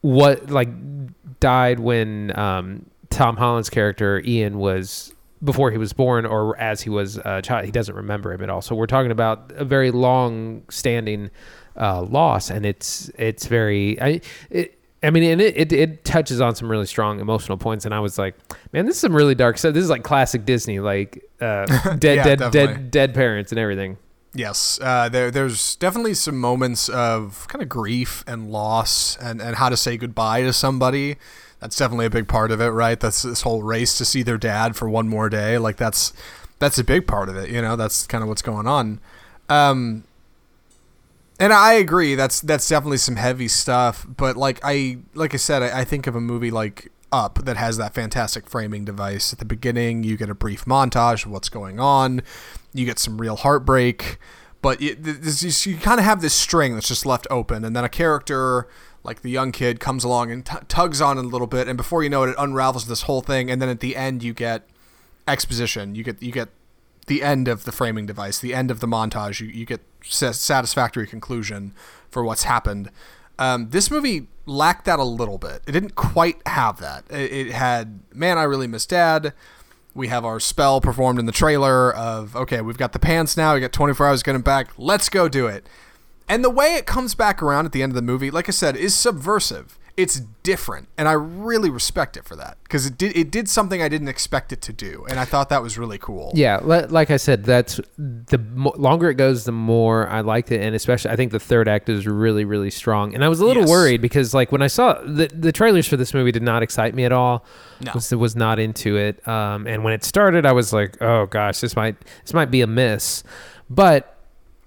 [0.00, 0.68] what like
[1.40, 6.90] died when um, Tom Holland's character Ian was before he was born, or as he
[6.90, 7.64] was a child.
[7.64, 8.60] He doesn't remember him at all.
[8.62, 11.30] So we're talking about a very long-standing
[11.76, 14.00] uh, loss, and it's it's very.
[14.00, 14.20] I,
[14.50, 17.94] it, I mean, and it, it, it touches on some really strong emotional points, and
[17.94, 18.34] I was like,
[18.72, 19.72] man, this is some really dark stuff.
[19.74, 21.66] This is like classic Disney, like uh,
[21.98, 22.50] dead, Yeah, dead, definitely.
[22.74, 23.96] dead, dead parents and everything.
[24.34, 29.54] Yes, uh, there, there's definitely some moments of kind of grief and loss, and, and
[29.56, 31.16] how to say goodbye to somebody.
[31.60, 32.98] That's definitely a big part of it, right?
[32.98, 35.58] That's this whole race to see their dad for one more day.
[35.58, 36.12] Like that's
[36.58, 37.50] that's a big part of it.
[37.50, 39.00] You know, that's kind of what's going on.
[39.48, 40.04] Um,
[41.40, 42.14] and I agree.
[42.14, 44.06] That's that's definitely some heavy stuff.
[44.08, 47.56] But like I like I said, I, I think of a movie like Up that
[47.56, 49.32] has that fantastic framing device.
[49.32, 52.22] At the beginning, you get a brief montage of what's going on.
[52.74, 54.18] You get some real heartbreak,
[54.60, 54.98] but it,
[55.64, 58.68] you kind of have this string that's just left open, and then a character
[59.08, 61.78] like the young kid comes along and t- tugs on it a little bit, and
[61.78, 64.34] before you know it, it unravels this whole thing, and then at the end you
[64.34, 64.68] get
[65.26, 65.94] exposition.
[65.94, 66.50] You get you get
[67.06, 69.40] the end of the framing device, the end of the montage.
[69.40, 71.72] You, you get sa- satisfactory conclusion
[72.10, 72.90] for what's happened.
[73.38, 75.62] Um, this movie lacked that a little bit.
[75.66, 77.04] It didn't quite have that.
[77.08, 79.32] It, it had, man, I really miss dad.
[79.94, 83.54] We have our spell performed in the trailer of, okay, we've got the pants now.
[83.54, 84.70] We got 24 hours to get him back.
[84.76, 85.66] Let's go do it.
[86.28, 88.52] And the way it comes back around at the end of the movie, like I
[88.52, 89.78] said, is subversive.
[89.96, 93.82] It's different, and I really respect it for that because it did it did something
[93.82, 96.30] I didn't expect it to do, and I thought that was really cool.
[96.36, 100.60] Yeah, li- like I said, that's the longer it goes, the more I liked it,
[100.60, 103.12] and especially I think the third act is really, really strong.
[103.12, 103.70] And I was a little Yes.
[103.70, 106.94] worried because, like, when I saw the the trailers for this movie, did not excite
[106.94, 107.44] me at all.
[107.84, 107.90] No.
[107.94, 109.26] was was not into it.
[109.26, 112.60] Um, and when it started, I was like, oh gosh, this might this might be
[112.60, 113.24] a miss.
[113.68, 114.14] But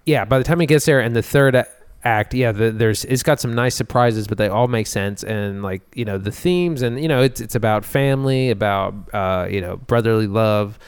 [0.06, 1.66] yeah, by the time it gets there and the third
[2.04, 5.62] act, yeah, the, there's it's got some nice surprises, but they all make sense and
[5.62, 9.62] like you know the themes and you know it's it's about family, about uh, you
[9.62, 10.80] know brotherly love,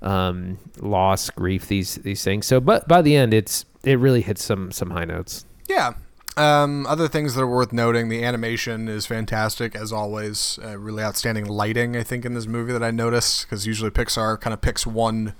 [0.00, 2.46] um, loss, grief, these these things.
[2.46, 5.44] So, but by the end, it's it really hits some some high notes.
[5.68, 5.94] Yeah.
[6.34, 10.58] Um, other things that are worth noting: the animation is fantastic as always.
[10.64, 14.40] Uh, really outstanding lighting, I think, in this movie that I noticed because usually Pixar
[14.40, 15.34] kind of picks one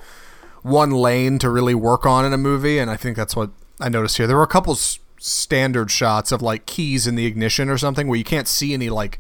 [0.63, 3.89] one lane to really work on in a movie, and I think that's what I
[3.89, 4.27] noticed here.
[4.27, 8.07] There were a couple s- standard shots of like keys in the ignition or something
[8.09, 9.19] where you can't see any like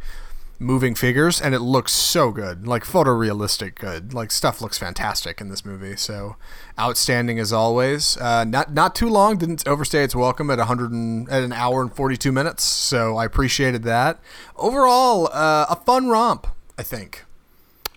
[0.58, 4.14] moving figures, and it looks so good, like photorealistic good.
[4.14, 5.96] Like stuff looks fantastic in this movie.
[5.96, 6.36] So
[6.78, 8.16] outstanding as always.
[8.16, 9.36] Uh, not not too long.
[9.38, 12.62] Didn't overstay its welcome at 100 and, at an hour and 42 minutes.
[12.62, 14.20] So I appreciated that.
[14.56, 16.46] Overall, uh, a fun romp.
[16.78, 17.24] I think.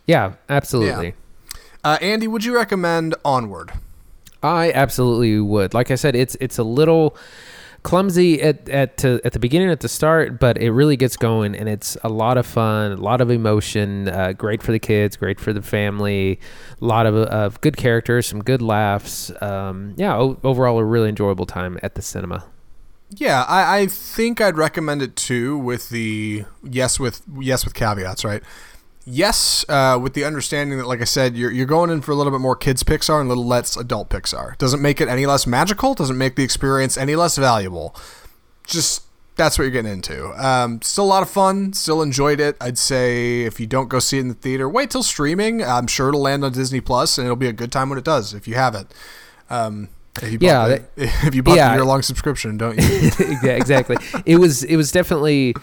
[0.06, 1.14] Yeah, absolutely.
[1.86, 3.72] Uh, Andy, would you recommend Onward?
[4.42, 5.76] I absolutely would.
[5.76, 7.16] Like I said, it's it's a little
[7.84, 11.56] clumsy at at to, at the beginning at the start, but it really gets going
[11.56, 14.08] and it's a lot of fun, a lot of emotion.
[14.08, 16.40] Uh, great for the kids, great for the family.
[16.82, 19.32] A lot of of good characters, some good laughs.
[19.40, 22.46] Um, yeah, o- overall a really enjoyable time at the cinema.
[23.12, 25.56] Yeah, I, I think I'd recommend it too.
[25.56, 28.42] With the yes, with yes, with caveats, right?
[29.08, 32.16] Yes, uh, with the understanding that, like I said, you're you're going in for a
[32.16, 34.58] little bit more kids Pixar and a little less adult Pixar.
[34.58, 35.94] Doesn't make it any less magical.
[35.94, 37.96] Doesn't make the experience any less valuable.
[38.66, 39.04] Just
[39.36, 40.32] that's what you're getting into.
[40.44, 41.74] Um, still a lot of fun.
[41.74, 42.58] Still enjoyed it.
[42.60, 45.64] I'd say if you don't go see it in the theater, wait till streaming.
[45.64, 48.06] I'm sure it'll land on Disney Plus, and it'll be a good time when it
[48.06, 48.34] does.
[48.34, 48.88] If you have it.
[49.52, 49.90] Um,
[50.22, 50.86] if you bought Yeah, the,
[51.28, 51.74] if you bought yeah.
[51.74, 53.12] year long subscription, don't you?
[53.44, 53.98] yeah, exactly.
[54.26, 55.54] It was it was definitely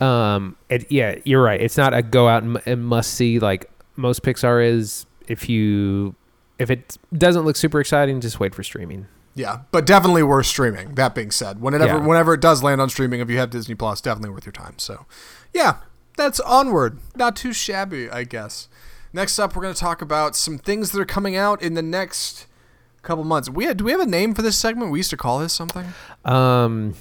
[0.00, 1.60] um it, yeah, you're right.
[1.60, 6.14] It's not a go out and, and must see like most Pixar is if you
[6.58, 9.06] if it doesn't look super exciting, just wait for streaming.
[9.34, 10.94] Yeah, but definitely worth streaming.
[10.94, 11.98] That being said, whenever Yeah.
[12.06, 14.78] whenever it does land on streaming, if you have Disney Plus, definitely worth your time.
[14.78, 15.04] So,
[15.52, 15.76] yeah,
[16.16, 16.98] that's onward.
[17.14, 18.68] Not too shabby, I guess.
[19.12, 21.82] Next up, we're going to talk about some things that are coming out in the
[21.82, 22.46] next
[23.02, 23.48] couple months.
[23.50, 24.90] We had, do we have a name for this segment?
[24.90, 25.86] We used to call this something.
[26.24, 26.94] Um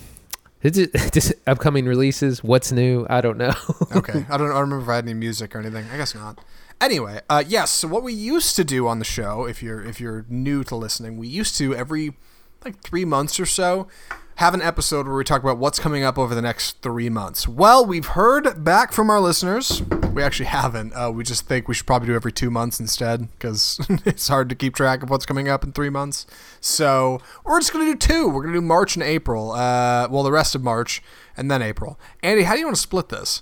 [0.77, 2.43] it just upcoming releases?
[2.43, 3.05] What's new?
[3.09, 3.53] I don't know.
[3.95, 5.85] Okay, I don't, I don't remember if I had any music or anything.
[5.93, 6.43] I guess not.
[6.81, 7.71] Anyway, uh, yes.
[7.71, 10.75] So what we used to do on the show, if you're if you're new to
[10.75, 12.17] listening, we used to every
[12.65, 13.87] like three months or so
[14.35, 17.47] have an episode where we talk about what's coming up over the next three months.
[17.47, 19.81] Well, we've heard back from our listeners.
[20.13, 20.93] We actually haven't.
[20.93, 24.49] Uh, we just think we should probably do every two months instead because it's hard
[24.49, 26.25] to keep track of what's coming up in three months.
[26.59, 28.27] So we're just gonna do two.
[28.27, 29.51] We're gonna do March and April.
[29.51, 31.01] Uh, well, the rest of March
[31.37, 31.97] and then April.
[32.21, 33.41] Andy, how do you want to split this?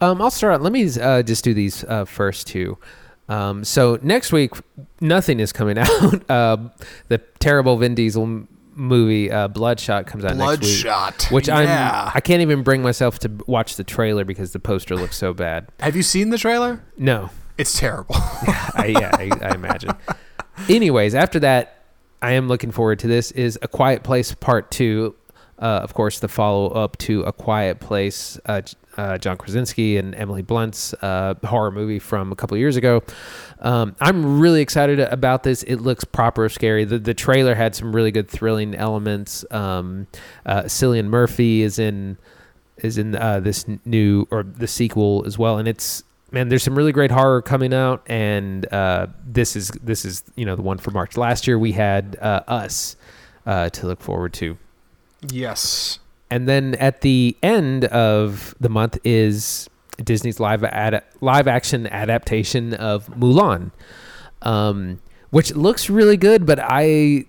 [0.00, 0.54] Um, I'll start.
[0.54, 0.62] Out.
[0.62, 2.76] Let me uh, just do these uh, first two.
[3.28, 4.50] Um, so next week,
[5.00, 6.28] nothing is coming out.
[6.28, 6.56] Uh,
[7.08, 11.28] the terrible Vin Diesel movie uh, Bloodshot comes out next week, Bloodshot.
[11.30, 12.04] which Yeah.
[12.08, 15.32] I'm I can't even bring myself to watch the trailer because the poster looks so
[15.34, 15.68] bad.
[15.80, 16.82] Have you seen the trailer?
[16.96, 18.14] No, It's terrible.
[18.18, 19.92] I, yeah, I, I imagine.
[20.68, 21.82] Anyways, after that,
[22.22, 23.30] I am looking forward to this.
[23.32, 25.14] Is A Quiet Place Part Two,
[25.64, 28.60] uh, of course, the follow up to A Quiet Place, uh,
[28.98, 33.02] uh, John Krasinski and Emily Blunt's uh, horror movie from a couple years ago.
[33.60, 35.62] Um, I'm really excited about this.
[35.62, 36.84] It looks proper scary.
[36.84, 39.42] The the trailer had some really good thrilling elements.
[39.50, 40.06] Um,
[40.44, 42.18] uh, Cillian Murphy is in
[42.76, 46.76] is in uh, this new or the sequel as well, and it's man, there's some
[46.76, 50.76] really great horror coming out, and uh, this is this is you know the one
[50.76, 51.16] for March.
[51.16, 52.96] Last year we had uh, Us
[53.46, 54.58] uh, to look forward to,
[55.32, 55.98] yes.
[56.30, 59.68] and then at the end of the month is
[60.02, 63.70] Disney's live ad- live action adaptation of Mulan,
[64.42, 67.26] um, which looks really good, but I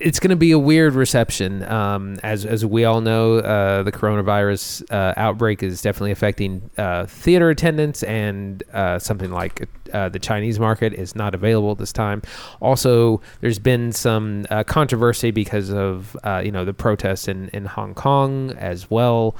[0.00, 1.62] it's going to be a weird reception.
[1.64, 7.06] Um, as as we all know, uh, the coronavirus uh, outbreak is definitely affecting uh,
[7.06, 12.22] theater attendance, and uh, something like uh, the Chinese market is not available this time.
[12.60, 17.94] Also, there's been some uh, controversy because of you know the protests in in Hong
[17.94, 19.36] Kong as well.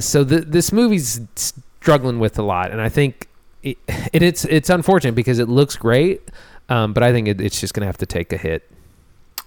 [0.00, 3.28] So the, this movie's struggling with a lot, and I think
[3.62, 3.76] it,
[4.12, 6.22] it, it's it's unfortunate because it looks great,
[6.68, 8.70] um, but I think it, it's just going to have to take a hit.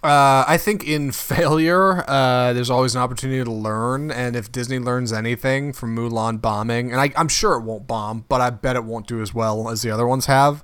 [0.08, 4.10] Uh, I think in failure, uh, there's always an opportunity to learn.
[4.10, 8.26] And if Disney learns anything from Mulan bombing, and I, I'm sure it won't bomb,
[8.30, 10.64] but I bet it won't do as well as the other ones have.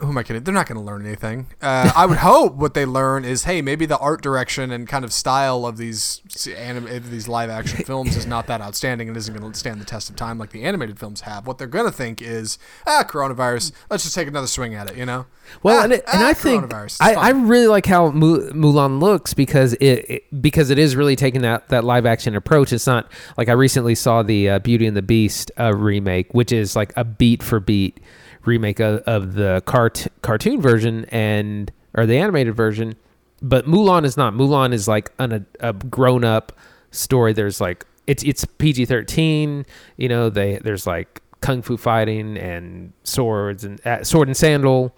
[0.00, 0.42] Who am I kidding?
[0.42, 1.46] They're not going to learn anything.
[1.62, 5.04] Uh, I would hope what they learn is, hey, maybe the art direction and kind
[5.04, 6.20] of style of these
[6.56, 9.84] anim- these live action films is not that outstanding and isn't going to stand the
[9.84, 11.46] test of time like the animated films have.
[11.46, 13.70] What they're going to think is, ah, coronavirus.
[13.88, 14.96] Let's just take another swing at it.
[14.96, 15.26] You know?
[15.62, 17.14] Well, Ah, and, it, and ah, I think I.
[17.14, 21.42] I really like how Mu- Mulan looks because it, it because it is really taking
[21.42, 22.72] that, that live action approach.
[22.72, 26.50] It's not like I recently saw the uh, Beauty and the Beast uh, remake, which
[26.50, 28.00] is like a beat for beat
[28.44, 32.96] remake of, of the cart- cartoon version and or the animated version.
[33.40, 34.34] But Mulan is not.
[34.34, 36.52] Mulan is like an, a, grown up
[36.90, 37.32] story.
[37.32, 39.66] There's like it's it's PG thirteen.
[39.96, 44.96] You know, they there's like kung fu fighting and swords and uh, sword and sandal.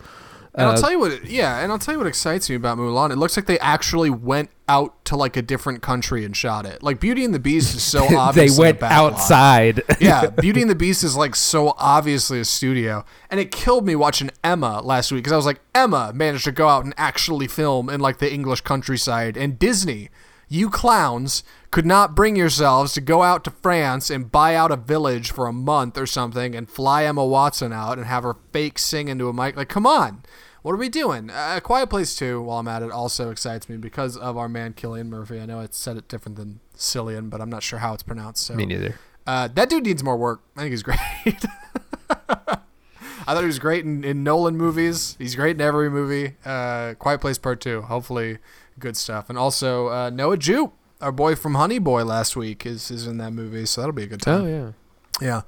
[0.56, 2.78] And Uh, I'll tell you what, yeah, and I'll tell you what excites me about
[2.78, 3.10] Mulan.
[3.10, 6.80] It looks like they actually went out to like a different country and shot it.
[6.82, 8.56] Like Beauty and the Beast is so obvious.
[8.56, 9.82] they went outside.
[10.00, 13.96] yeah, Beauty and the Beast is like so obviously a studio, and it killed me
[13.96, 17.48] watching Emma last week because I was like, Emma managed to go out and actually
[17.48, 20.08] film in like the English countryside, and Disney,
[20.48, 24.76] you clowns, could not bring yourselves to go out to France and buy out a
[24.76, 28.78] village for a month or something and fly Emma Watson out and have her fake
[28.78, 29.56] sing into a mic.
[29.56, 30.22] Like, come on.
[30.64, 31.28] What are we doing?
[31.28, 34.72] Uh, Quiet Place 2, while I'm at it, also excites me because of our man
[34.72, 35.38] Cillian Murphy.
[35.38, 38.46] I know it's said it different than Cillian, but I'm not sure how it's pronounced.
[38.46, 38.98] So Me neither.
[39.26, 40.40] uh, that dude needs more work.
[40.56, 40.98] I think he's great.
[43.26, 45.16] I thought he was great in, in Nolan movies.
[45.18, 46.36] He's great in every movie.
[46.46, 47.82] Uh, Quiet Place Part Two.
[47.82, 48.38] Hopefully,
[48.78, 49.28] good stuff.
[49.28, 50.72] And also uh, Noah Jupe,
[51.02, 53.66] our boy from Honey Boy last week, is is in that movie.
[53.66, 54.42] So that'll be a good time.
[54.42, 54.72] Oh yeah.
[55.20, 55.42] Yeah.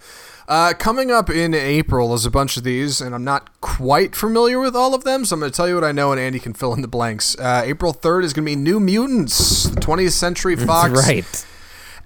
[0.48, 4.60] Uh, coming up in April is a bunch of these, and I'm not quite familiar
[4.60, 6.38] with all of them, so I'm going to tell you what I know, and Andy
[6.38, 7.36] can fill in the blanks.
[7.36, 11.46] Uh, April 3rd is going to be New Mutants, the 20th Century Fox That's right.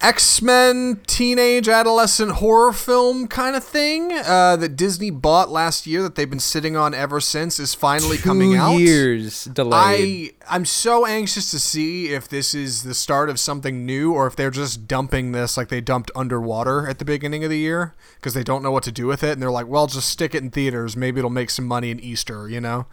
[0.02, 6.02] X Men teenage adolescent horror film kind of thing uh, that Disney bought last year
[6.02, 8.76] that they've been sitting on ever since is finally coming Two out.
[8.78, 10.34] years delayed.
[10.48, 14.26] I I'm so anxious to see if this is the start of something new or
[14.26, 17.94] if they're just dumping this like they dumped Underwater at the beginning of the year
[18.16, 20.34] because they don't know what to do with it and they're like, well, just stick
[20.34, 20.96] it in theaters.
[20.96, 22.86] Maybe it'll make some money in Easter, you know.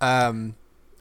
[0.00, 0.54] Um,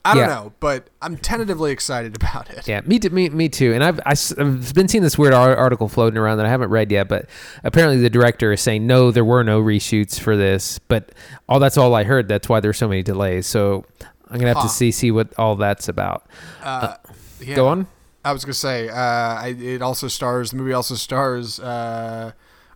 [0.07, 0.35] I don't Yeah.
[0.35, 2.67] know, but I'm tentatively excited about it.
[2.67, 3.09] Yeah, me too.
[3.09, 3.73] Me, me too.
[3.73, 6.91] And I've I, have been seeing this weird article floating around that I haven't read
[6.91, 7.07] yet.
[7.07, 7.27] But
[7.63, 10.79] apparently, the director is saying no, there were no reshoots for this.
[10.79, 11.11] But
[11.49, 12.27] all that's all I heard.
[12.27, 13.47] That's why there's so many delays.
[13.47, 13.85] So
[14.29, 14.63] I'm gonna have Huh.
[14.63, 16.25] to see see what all that's about.
[16.63, 16.95] Uh,
[17.39, 17.55] yeah.
[17.55, 17.87] Go on.
[18.25, 20.51] I was gonna say, uh, I, it also stars.
[20.51, 22.31] The movie also stars uh,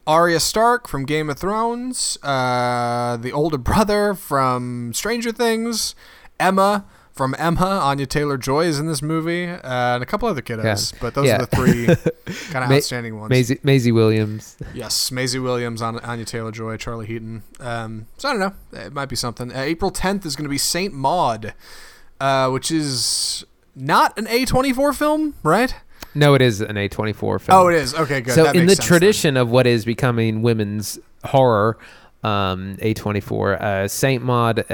[0.07, 5.93] Arya Stark from Game of Thrones, uh, the older brother from Stranger Things,
[6.39, 7.65] Emma from Emma.
[7.83, 10.93] Anya Taylor Joy is in this movie, uh, and a couple other kiddos.
[10.93, 10.99] Yeah.
[11.01, 11.35] But those Yeah.
[11.35, 11.85] are the three
[12.51, 13.29] kind of Ma- outstanding ones.
[13.29, 14.57] Maisie, Maisie Williams.
[14.73, 17.43] Yes, Maisie Williams, An- Anya Taylor Joy, Charlie Heaton.
[17.59, 18.79] Um, so I don't know.
[18.79, 19.51] It might be something.
[19.53, 21.53] Uh, April 10th is going to be Saint Maud,
[22.19, 23.43] uh, which is
[23.75, 25.75] not an A24 film, right?
[26.13, 27.39] No, it is an A24 film.
[27.49, 27.93] Oh, it is.
[27.93, 28.33] Okay, good.
[28.33, 28.87] So That in the sense then.
[28.87, 31.77] tradition of what is becoming women's horror,
[32.23, 33.61] um, A24.
[33.61, 34.65] Uh, Saint Maud.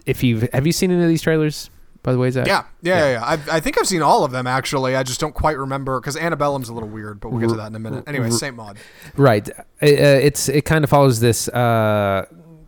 [0.00, 1.70] Uh, if you've have you seen any of these trailers?
[2.02, 2.46] By the way, Zach.
[2.46, 3.12] Yeah, yeah, yeah.
[3.12, 3.24] yeah.
[3.24, 4.96] I, I think I've seen all of them actually.
[4.96, 7.66] I just don't quite remember because Antebellum's a little weird, but we'll get to that
[7.66, 8.04] in a minute.
[8.06, 8.78] Anyway, Saint Maud.
[9.16, 9.48] Right.
[9.50, 12.24] Uh, it's it kind of follows this uh,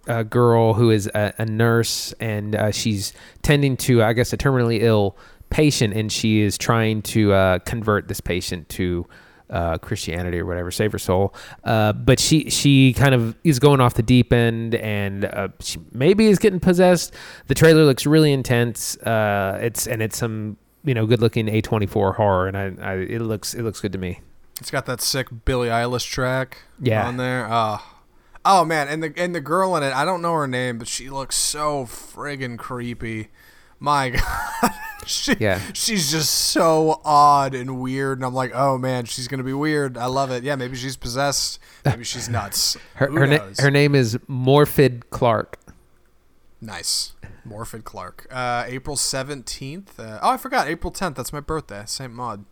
[0.07, 4.37] uh, girl who is a, a nurse and uh, she's tending to, I guess, a
[4.37, 5.17] terminally ill
[5.49, 9.07] patient, and she is trying to uh, convert this patient to.
[9.53, 11.35] Uh, Christianity or whatever, save her soul.
[11.63, 15.79] Uh, but she she kind of is going off the deep end, and uh, she
[15.93, 17.13] maybe is getting possessed.
[17.49, 18.97] The trailer looks really intense.
[18.97, 22.73] Uh, it's and it's some you know good looking A twenty four horror, and I,
[22.83, 24.21] I it looks it looks good to me.
[24.59, 27.07] It's got that sick Billie Eilish track Yeah.
[27.07, 27.47] on there.
[27.51, 27.85] Oh.
[28.47, 30.89] oh man, and the and the girl in it, I don't know her name, but
[30.89, 33.29] she looks so friggin' creepy.
[33.83, 34.11] My
[34.63, 34.71] god.
[35.07, 35.61] she, Yeah.
[35.75, 39.53] She's just so odd and weird and I'm like, "Oh man, she's going to be
[39.53, 39.99] weird.
[39.99, 41.59] I love it." Yeah, maybe she's possessed.
[41.85, 42.77] Maybe she's nuts.
[42.95, 45.59] Her Who her, na- her name is Morfydd Clark.
[46.61, 47.15] Nice.
[47.47, 48.29] Morfydd Clark.
[48.31, 49.99] Uh, April 17th.
[49.99, 50.69] Uh, oh, I forgot.
[50.69, 51.17] April 10th.
[51.17, 51.83] That's my birthday.
[51.87, 52.13] St.
[52.13, 52.45] Maud.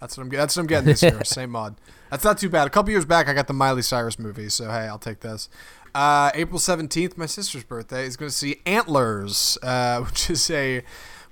[0.00, 0.28] That's what I'm.
[0.28, 1.18] That's what I'm getting this year.
[1.24, 1.50] St.
[1.50, 1.76] Maud.
[2.10, 2.66] That's not too bad.
[2.66, 5.48] A couple years back, I got the Miley Cyrus movie, so hey, I'll take this.
[5.94, 10.82] Uh, April 17th, my sister's birthday, is going to see Antlers, uh, which is a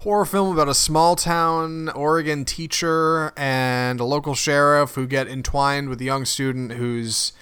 [0.00, 5.88] horror film about a small town Oregon teacher and a local sheriff who get entwined
[5.88, 7.32] with a young student who's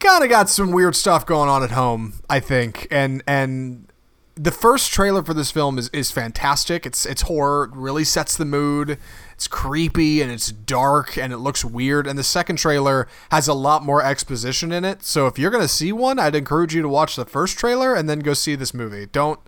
[0.00, 2.88] kind of got some weird stuff going on at home, I think.
[2.90, 3.91] And and
[4.34, 6.86] the first trailer for this film is, is fantastic.
[6.86, 8.98] It's it's horror, it really sets the mood.
[9.34, 12.06] It's creepy and it's dark and it looks weird.
[12.06, 15.02] And the second trailer has a lot more exposition in it.
[15.02, 18.08] So if you're gonna see one, I'd encourage you to watch the first trailer and
[18.08, 19.06] then go see this movie.
[19.06, 19.38] Don't.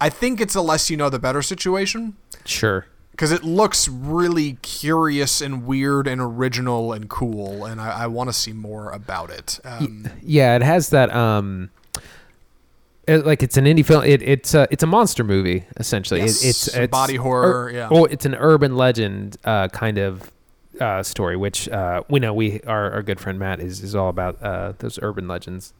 [0.00, 2.86] I think it's a less you know the better situation Sure.
[3.12, 8.28] because it looks really curious and weird and original and cool, and I, I want
[8.28, 9.58] to see more about it.
[9.64, 11.10] Um, Yeah, it has that.
[11.14, 11.70] Um,
[13.06, 14.04] it, like it's an indie film.
[14.04, 16.20] It, it's a it's a monster movie essentially.
[16.20, 17.88] Yes, it, it's it's body horror, ur- yeah.
[17.90, 20.30] Oh, it's an urban legend uh, kind of
[20.80, 24.08] uh, story, which uh, we know we our, our good friend Matt is is all
[24.08, 25.72] about uh, those urban legends.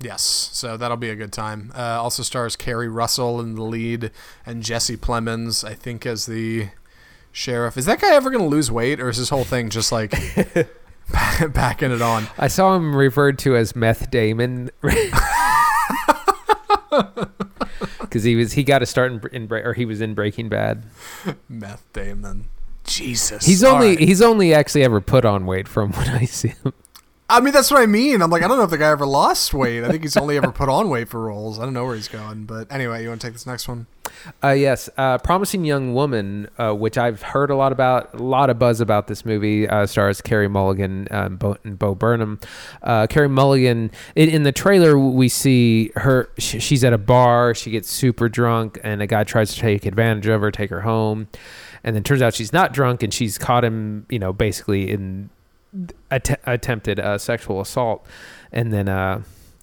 [0.00, 1.72] Yes, so that'll be a good time.
[1.74, 4.10] Uh, also stars Keri Russell in the lead
[4.44, 6.68] and Jesse Plemons, I think, as the
[7.32, 7.78] sheriff.
[7.78, 10.10] Is that guy ever going to lose weight, or is this whole thing just like
[11.54, 12.26] backing it on?
[12.36, 14.70] I saw him referred to as Meth Damon.
[18.00, 20.84] Because he was he got a start in, in or he was in Breaking Bad.
[21.48, 22.46] Meth Damon.
[22.84, 23.44] Jesus.
[23.44, 23.98] He's only right.
[23.98, 26.72] he's only actually ever put on weight from when I see him.
[27.28, 28.20] I mean, that's what I mean.
[28.20, 29.82] I'm like, I don't know if the guy ever lost weight.
[29.82, 31.58] I think he's only ever put on weight for roles.
[31.58, 32.44] I don't know where he's going.
[32.44, 33.86] But anyway, you want to take this next one?
[34.42, 38.50] Uh, yes, uh, promising young woman, uh, which I've heard a lot about, a lot
[38.50, 39.66] of buzz about this movie.
[39.66, 42.40] Uh, stars Carey Mulligan and, Bo, and Bo Burnham.
[42.82, 46.28] Uh, Carey Mulligan in, in the trailer, we see her.
[46.38, 47.54] Sh- she's at a bar.
[47.54, 50.82] She gets super drunk, and a guy tries to take advantage of her, take her
[50.82, 51.28] home,
[51.82, 54.04] and then turns out she's not drunk, and she's caught him.
[54.10, 55.30] You know, basically in
[56.10, 58.06] att- attempted uh, sexual assault,
[58.52, 59.22] and then uh,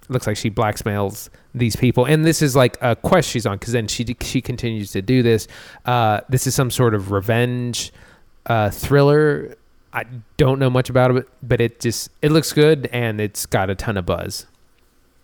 [0.10, 2.06] looks like she blackmails these people.
[2.06, 5.24] And this is like a quest she's on because then she she continues to do
[5.24, 5.48] this.
[5.86, 7.92] Uh, this is some sort of revenge
[8.46, 9.56] uh, thriller.
[9.94, 10.06] I
[10.38, 13.76] don't know much about it, but it just it looks good and it's got a
[13.76, 14.46] ton of buzz.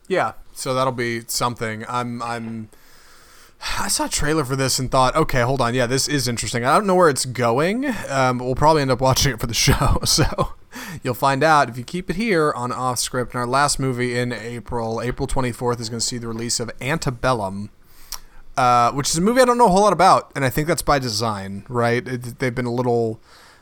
[0.07, 1.85] Yeah, so that'll be something.
[1.87, 2.69] I'm I'm
[3.79, 6.65] I saw a trailer for this and thought, okay, hold on, yeah, this is interesting.
[6.65, 9.47] I don't know where it's going, um, but we'll probably end up watching it for
[9.47, 9.99] the show.
[10.05, 10.53] So
[11.03, 13.33] you'll find out if you keep it here on Off Script.
[13.33, 16.71] And our last movie in April, April 24th, is going to see the release of
[16.81, 17.69] Antebellum.
[18.55, 20.67] Uh, which is a movie I don't know a whole lot about, and I think
[20.67, 22.07] that's by design, right?
[22.07, 23.19] It, they've been a little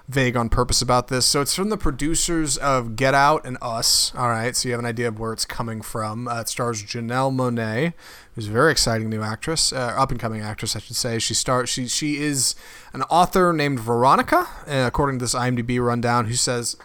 [0.07, 1.25] vague on purpose about this.
[1.25, 4.13] So it's from the producers of Get Out and Us.
[4.15, 6.27] All right, so you have an idea of where it's coming from.
[6.27, 7.93] Uh, it stars Janelle Monáe,
[8.35, 11.19] who's a very exciting new actress, uh, up and coming actress, I should say.
[11.19, 12.55] She start she she is
[12.93, 16.77] an author named Veronica, uh, according to this IMDb rundown, who says.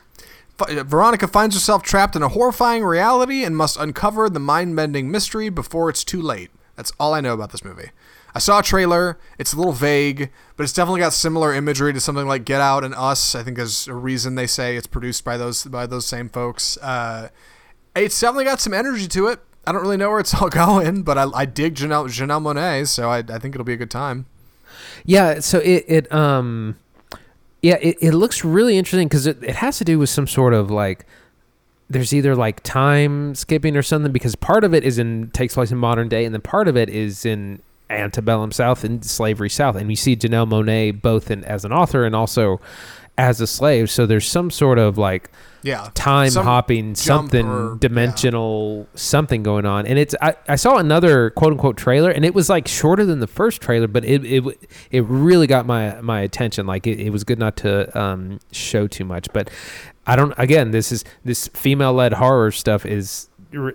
[0.69, 5.49] Veronica finds herself trapped in a horrifying reality and must uncover the mind bending mystery
[5.49, 6.51] before it's too late.
[6.77, 7.93] That's all I know about this movie.
[8.35, 9.19] I saw a trailer.
[9.39, 12.85] It's a little vague, but it's definitely got similar imagery to something like Get Out
[12.85, 13.35] and Us.
[13.35, 16.77] I think there's a reason they say it's produced by those by those same folks.
[16.79, 17.29] Uh,
[17.97, 19.41] it's definitely got some energy to it.
[19.67, 22.87] I don't really know where it's all going, but I, I dig Janelle, Janelle Monáe,
[22.87, 24.27] so I, I think it'll be a good time.
[25.05, 26.77] Yeah, so it, it um
[27.63, 30.55] yeah, it, it looks really interesting because it, it has to do with some sort
[30.55, 31.05] of like
[31.91, 35.71] there's either like time skipping or something because part of it is in takes place
[35.71, 37.61] in modern day and then part of it is in
[37.91, 39.77] antebellum south and slavery south.
[39.77, 42.61] And you see janelle monáe both in as an author and also
[43.19, 43.91] as a slave.
[43.91, 45.31] So there's some sort of like
[45.63, 45.91] Yeah.
[45.95, 49.87] time Some hopping something or- dimensional something going on.
[49.87, 53.21] And it's I, I saw another quote unquote trailer and it was like shorter than
[53.21, 54.45] the first trailer but it it,
[54.91, 56.67] it really got my my attention.
[56.67, 59.27] Like it, it was good not to um show too much.
[59.35, 59.51] But
[60.07, 63.29] i don't again this is this female led horror stuff is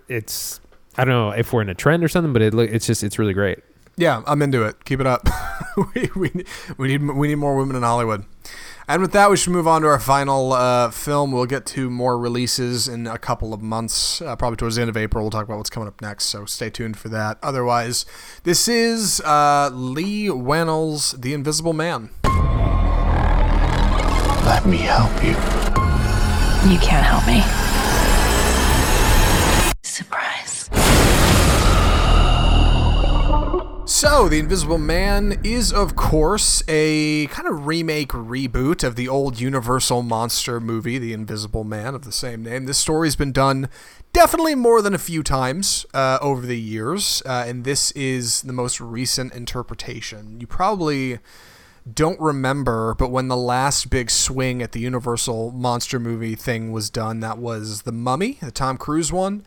[0.09, 0.59] it's
[0.97, 3.03] i don't know if we're in a trend or something but it look it's just
[3.03, 3.59] it's really great
[3.97, 4.83] Yeah, I'm into it.
[4.85, 5.27] Keep it up.
[5.95, 6.45] we, we,
[6.77, 8.25] we need we need more women in Hollywood.
[8.87, 11.31] And with that, we should move on to our final uh, film.
[11.31, 14.89] We'll get to more releases in a couple of months, uh, probably towards the end
[14.89, 15.23] of April.
[15.23, 17.39] We'll talk about what's coming up next, so stay tuned for that.
[17.41, 18.05] Otherwise,
[18.43, 22.11] this is uh, Leigh Whannell's The Invisible Man.
[24.45, 25.31] Let me help you.
[26.71, 27.64] You can't help me.
[33.87, 39.39] So, The Invisible Man is, of course, a kind of remake reboot of the old
[39.39, 42.65] Universal monster movie, The Invisible Man, of the same name.
[42.65, 43.69] This story's been done
[44.11, 48.53] definitely more than a few times uh, over the years, uh, and this is the
[48.53, 50.41] most recent interpretation.
[50.41, 51.19] You probably
[51.91, 56.89] don't remember, but when the last big swing at the Universal monster movie thing was
[56.89, 59.45] done, that was The Mummy, the Tom Cruise one.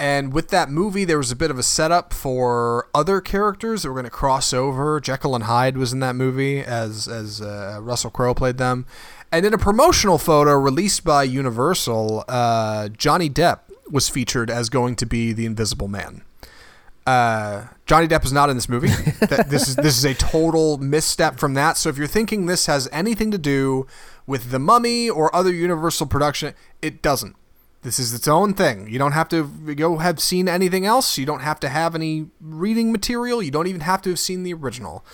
[0.00, 3.90] And with that movie, there was a bit of a setup for other characters that
[3.90, 4.98] were going to cross over.
[4.98, 8.86] Jekyll and Hyde was in that movie as as uh, Russell Crowe played them.
[9.30, 14.96] And in a promotional photo released by Universal, uh, Johnny Depp was featured as going
[14.96, 16.22] to be the Invisible Man.
[17.06, 18.88] Uh, Johnny Depp is not in this movie.
[19.26, 21.76] That- this is this is a total misstep from that.
[21.76, 23.86] So if you're thinking this has anything to do
[24.26, 27.36] with the Mummy or other Universal production, it doesn't.
[27.82, 28.88] This is its own thing.
[28.88, 31.16] You don't have to go have seen anything else.
[31.16, 33.42] You don't have to have any reading material.
[33.42, 35.04] You don't even have to have seen the original.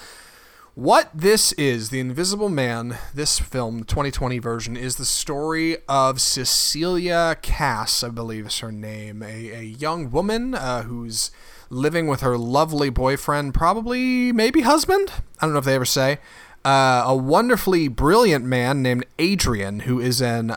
[0.77, 6.21] What this is, The Invisible Man, this film, the 2020 version, is the story of
[6.21, 11.31] Cecilia Kass, I believe is her name, a, a young woman uh, who's
[11.71, 15.11] living with her lovely boyfriend, probably, maybe husband?
[15.41, 16.19] I don't know if they ever say.
[16.63, 20.57] Uh, a wonderfully brilliant man named Adrian, who is an.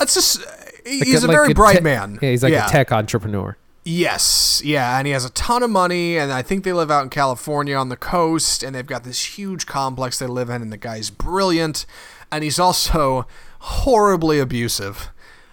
[0.00, 0.44] It's just.
[0.84, 2.18] He's a Like very bright te- man.
[2.22, 3.56] yeah he's like a tech entrepreneur
[3.88, 7.04] Yes, yeah, and he has a ton of money, and I think they live out
[7.04, 10.72] in California on the coast, and they've got this huge complex they live in, and
[10.72, 11.86] the guy's brilliant,
[12.32, 13.28] and he's also
[13.60, 15.10] horribly abusive,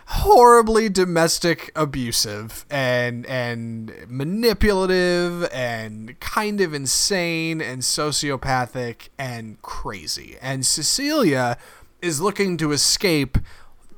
[0.07, 10.65] horribly domestic abusive, and and manipulative, and kind of insane, and sociopathic, and crazy, and
[10.65, 11.57] Cecilia
[12.01, 13.37] is looking to escape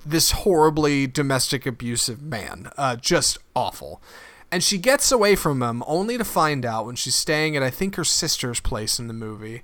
[0.05, 2.69] this horribly domestic abusive man.
[2.77, 4.01] Uh, just awful.
[4.51, 7.71] And she gets away from him only to find out when she's staying at, I
[7.71, 9.63] think, her sister's place in the movie,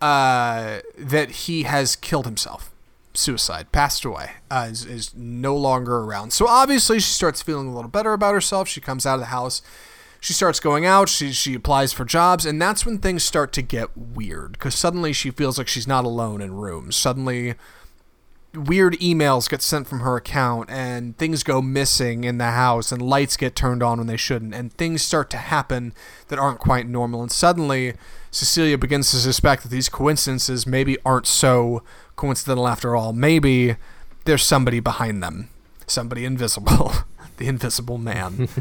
[0.00, 2.70] uh, that he has killed himself.
[3.14, 6.32] Suicide, passed away, uh, is, is no longer around.
[6.32, 8.68] So obviously, she starts feeling a little better about herself.
[8.68, 9.60] She comes out of the house.
[10.18, 11.10] She starts going out.
[11.10, 12.46] She, she applies for jobs.
[12.46, 16.06] And that's when things start to get weird because suddenly she feels like she's not
[16.06, 16.96] alone in rooms.
[16.96, 17.54] Suddenly,
[18.54, 23.00] weird emails get sent from her account and things go missing in the house and
[23.00, 25.94] lights get turned on when they shouldn't and things start to happen
[26.28, 27.22] that aren't quite normal.
[27.22, 27.94] And suddenly
[28.30, 31.82] Cecilia begins to suspect that these coincidences maybe aren't so
[32.16, 33.12] coincidental after all.
[33.12, 33.76] Maybe
[34.24, 35.48] there's somebody behind them.
[35.86, 36.92] Somebody invisible.
[37.38, 38.48] The invisible man.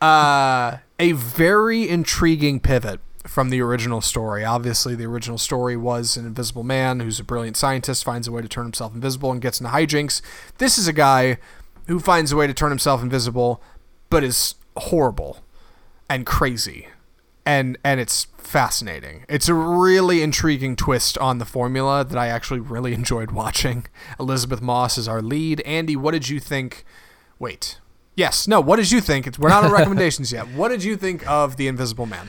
[0.00, 4.44] Uh, a very intriguing pivot from the original story.
[4.44, 8.42] Obviously, the original story was an invisible man who's a brilliant scientist, finds a way
[8.42, 10.20] to turn himself invisible and gets into hijinks.
[10.58, 11.38] This is a guy
[11.86, 13.62] who finds a way to turn himself invisible,
[14.10, 15.44] but is horrible
[16.08, 16.88] and crazy.
[17.44, 19.24] And and it's fascinating.
[19.28, 23.86] It's a really intriguing twist on the formula that I actually really enjoyed watching.
[24.20, 25.60] Elisabeth Moss is our lead.
[25.62, 26.84] Andy, what did you think?
[27.38, 27.80] Wait.
[28.14, 28.46] Yes.
[28.46, 28.60] No.
[28.60, 29.26] What did you think?
[29.26, 30.46] It's, we're not on recommendations yet.
[30.48, 32.28] What did you think of The Invisible Man?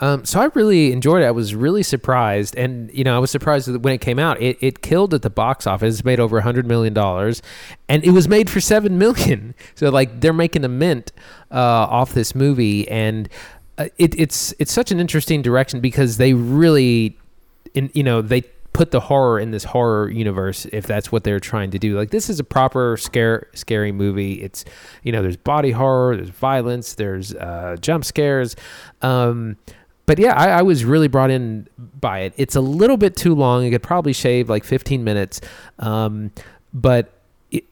[0.00, 1.26] Um, so I really enjoyed it.
[1.26, 4.40] I was really surprised, and you know, I was surprised that when it came out.
[4.42, 6.00] It, it killed at the box office.
[6.00, 7.42] It made over hundred million dollars,
[7.88, 9.54] and it was made for seven million.
[9.76, 11.12] So like they're making a mint
[11.50, 13.28] uh, off this movie, and
[13.78, 17.18] uh, it, it's it's such an interesting direction because they really,
[17.74, 18.42] in you know, they
[18.72, 21.96] put the horror in this horror universe if that's what they're trying to do.
[21.96, 24.42] Like this is a proper scare scary movie.
[24.42, 24.64] It's
[25.02, 28.54] you know, there's body horror, there's violence, there's uh, jump scares.
[29.00, 29.56] Um,
[30.06, 32.34] but yeah, I, I was really brought in by it.
[32.36, 33.64] It's a little bit too long.
[33.64, 35.40] It could probably shave like 15 minutes,
[35.78, 36.30] um,
[36.72, 37.12] but
[37.50, 37.64] it,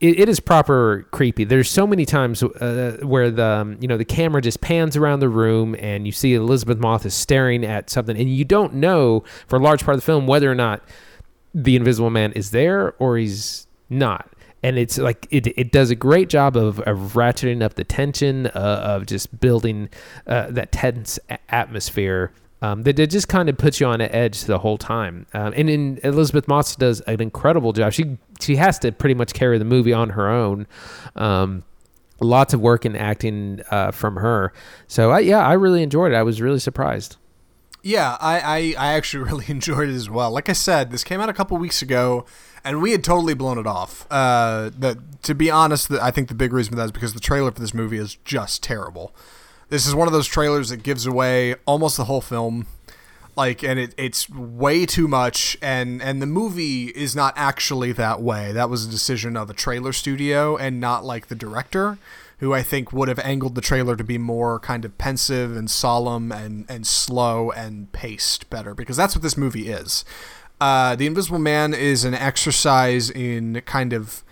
[0.00, 1.44] it, it is proper creepy.
[1.44, 5.20] There's so many times uh, where the um, you know the camera just pans around
[5.20, 9.24] the room and you see Elisabeth Moss is staring at something, and you don't know
[9.46, 10.82] for a large part of the film whether or not
[11.54, 14.30] the Invisible Man is there or he's not.
[14.62, 18.48] And it's like it, it does a great job of, of ratcheting up the tension,
[18.48, 19.88] uh, of just building
[20.26, 24.58] uh, that tense a- atmosphere um, that just kind of puts you on edge the
[24.58, 25.26] whole time.
[25.32, 27.92] Um, and in Elisabeth Moss does an incredible job.
[27.92, 30.66] She she has to pretty much carry the movie on her own.
[31.14, 31.64] Um,
[32.20, 34.52] lots of work and acting uh, from her.
[34.88, 36.16] So I, yeah, I really enjoyed it.
[36.16, 37.16] I was really surprised.
[37.82, 40.30] Yeah, I, I, I actually really enjoyed it as well.
[40.30, 42.26] Like I said, this came out a couple weeks ago,
[42.64, 44.06] and we had totally blown it off.
[44.10, 44.70] Uh,
[45.22, 47.50] to be honest, the, I think the big reason for that is because the trailer
[47.50, 49.14] for this movie is just terrible.
[49.68, 52.66] This is one of those trailers that gives away almost the whole film,
[53.36, 55.58] like, and it, it's way too much.
[55.60, 58.52] And and the movie is not actually that way.
[58.52, 61.98] That was a decision of a trailer studio and not like the director
[62.38, 65.70] who I think would have angled the trailer to be more kind of pensive and
[65.70, 70.04] solemn and, and slow and paced better because that's what this movie is.
[70.60, 74.24] Uh, the Invisible Man is an exercise in kind of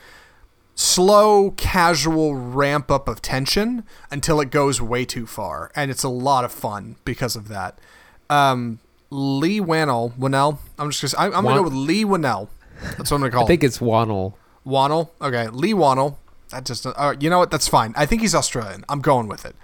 [0.75, 6.09] slow, casual ramp up of tension until it goes way too far, and it's a
[6.09, 7.79] lot of fun because of that.
[8.29, 10.59] Um, Leigh Whannell, Whannell.
[10.79, 11.31] I'm just gonna.
[11.31, 12.49] I, I'm gonna go with Leigh Whannell.
[12.83, 13.69] That's what I'm gonna call I think him.
[13.69, 14.35] it's Whannell.
[14.67, 15.11] Whannell.
[15.21, 16.17] Okay, Leigh Whannell.
[16.51, 16.87] That just.
[16.87, 17.51] Uh, you know what?
[17.51, 17.95] That's fine.
[17.97, 18.85] I think he's Australian.
[18.89, 19.55] I'm going with it.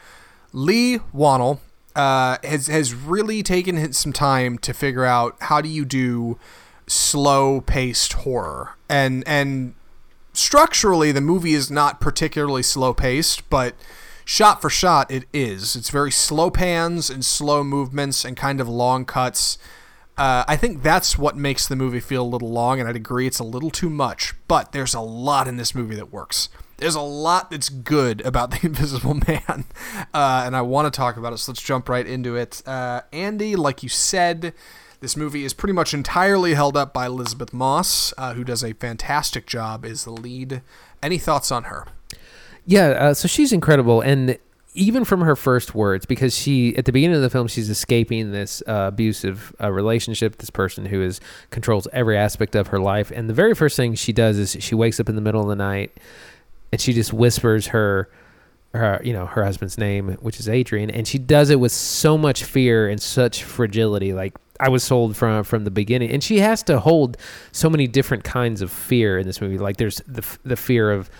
[0.52, 1.58] Leigh Whannell
[1.94, 6.38] uh, has has really taken some time to figure out how do you do
[6.86, 9.74] slow paced horror and and
[10.32, 13.74] structurally the movie is not particularly slow paced but
[14.24, 18.68] shot for shot it is it's very slow pans and slow movements and kind of
[18.68, 19.58] long cuts
[20.16, 23.26] uh, I think that's what makes the movie feel a little long, and I'd agree
[23.26, 24.34] it's a little too much.
[24.46, 26.50] But there's a lot in this movie that works.
[26.82, 29.66] There's a lot that's good about the Invisible Man,
[30.12, 31.38] uh, and I want to talk about it.
[31.38, 32.60] So let's jump right into it.
[32.66, 34.52] Uh, Andy, like you said,
[34.98, 38.72] this movie is pretty much entirely held up by Elisabeth Moss, uh, who does a
[38.72, 40.60] fantastic job as the lead.
[41.00, 41.86] Any thoughts on her?
[42.66, 44.36] Yeah, uh, so she's incredible, and
[44.74, 48.32] even from her first words, because she at the beginning of the film she's escaping
[48.32, 51.20] this uh, abusive uh, relationship, this person who is
[51.50, 54.74] controls every aspect of her life, and the very first thing she does is she
[54.74, 55.92] wakes up in the middle of the night,
[56.72, 58.08] and she just whispers her.
[58.74, 62.16] Her, you know, her husband's name, which is Adrian, and she does it with so
[62.16, 64.14] much fear and such fragility.
[64.14, 67.18] Like I was sold from from the beginning, and she has to hold
[67.52, 69.58] so many different kinds of fear in this movie.
[69.58, 71.10] Like there's the the fear of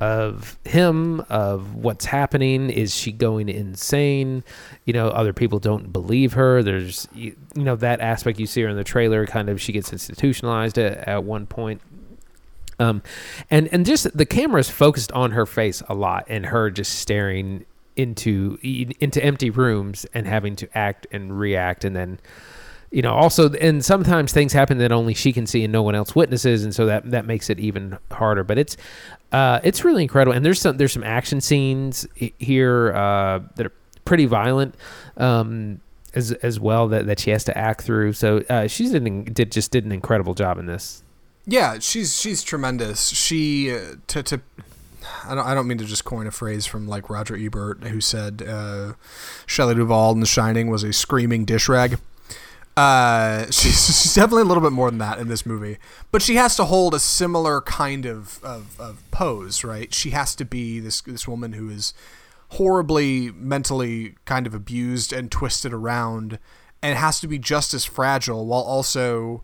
[0.00, 2.70] of him, of what's happening.
[2.70, 4.42] Is she going insane?
[4.86, 6.62] You know, other people don't believe her.
[6.62, 9.26] There's, you, you know, that aspect you see her in the trailer.
[9.26, 11.82] Kind of, she gets institutionalized at, at one point.
[12.80, 13.02] Um,
[13.50, 16.98] and and just the camera is focused on her face a lot, and her just
[16.98, 22.18] staring into into empty rooms and having to act and react, and then
[22.90, 25.94] you know also and sometimes things happen that only she can see and no one
[25.94, 28.42] else witnesses and so that that makes it even harder.
[28.42, 28.76] But it's
[29.30, 30.34] uh it's really incredible.
[30.34, 33.72] And there's some there's some action scenes here uh that are
[34.06, 34.74] pretty violent
[35.18, 35.80] um
[36.14, 38.14] as as well that, that she has to act through.
[38.14, 41.04] So uh did, did just did an incredible job in this
[41.50, 43.08] Yeah, she's she's tremendous.
[43.08, 44.40] She uh, to to
[45.24, 48.00] I don't I don't mean to just coin a phrase from like Roger Ebert who
[48.00, 48.92] said uh,
[49.46, 51.98] Shelley Duvall in The Shining was a screaming dish rag.
[52.76, 55.78] Uh, she's, she's definitely a little bit more than that in this movie,
[56.12, 59.92] but she has to hold a similar kind of, of, of pose, right?
[59.92, 61.92] She has to be this this woman who is
[62.50, 66.38] horribly mentally kind of abused and twisted around,
[66.80, 69.42] and has to be just as fragile while also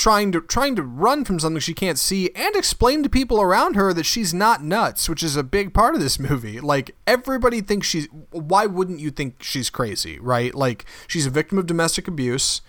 [0.00, 3.76] trying to trying to run from something she can't see and explain to people around
[3.76, 6.58] her that she's not nuts, which is a big part of this movie.
[6.58, 10.54] Like everybody thinks she's why wouldn't you think she's crazy, right?
[10.54, 12.62] Like she's a victim of domestic abuse.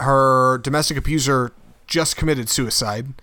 [0.00, 1.52] Her domestic abuser
[1.86, 3.14] just committed suicide.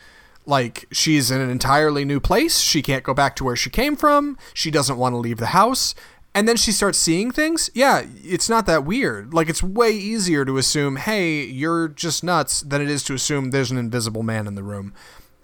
[0.45, 2.59] Like she's in an entirely new place.
[2.59, 4.37] She can't go back to where she came from.
[4.53, 5.95] She doesn't want to leave the house.
[6.35, 7.69] And then she starts seeing things.
[7.75, 9.33] Yeah, it's not that weird.
[9.33, 13.51] Like it's way easier to assume, "Hey, you're just nuts," than it is to assume
[13.51, 14.93] there's an invisible man in the room.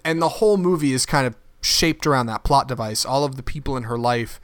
[0.04, 3.04] And the whole movie is kind of shaped around that plot device.
[3.04, 4.40] All of the people in her life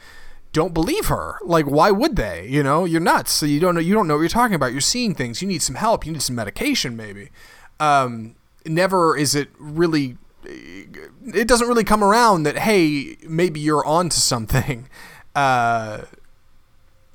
[0.52, 1.38] don't believe her.
[1.44, 2.46] Like, why would they?
[2.48, 3.32] You know, you're nuts.
[3.32, 3.80] So you don't know.
[3.80, 4.72] You don't know what you're talking about.
[4.72, 5.42] You're seeing things.
[5.42, 6.06] You need some help.
[6.06, 7.30] You need some medication, maybe.
[7.80, 10.16] Um, never is it really.
[10.44, 14.88] It doesn't really come around that hey, maybe you're onto something.
[15.36, 16.06] Uh,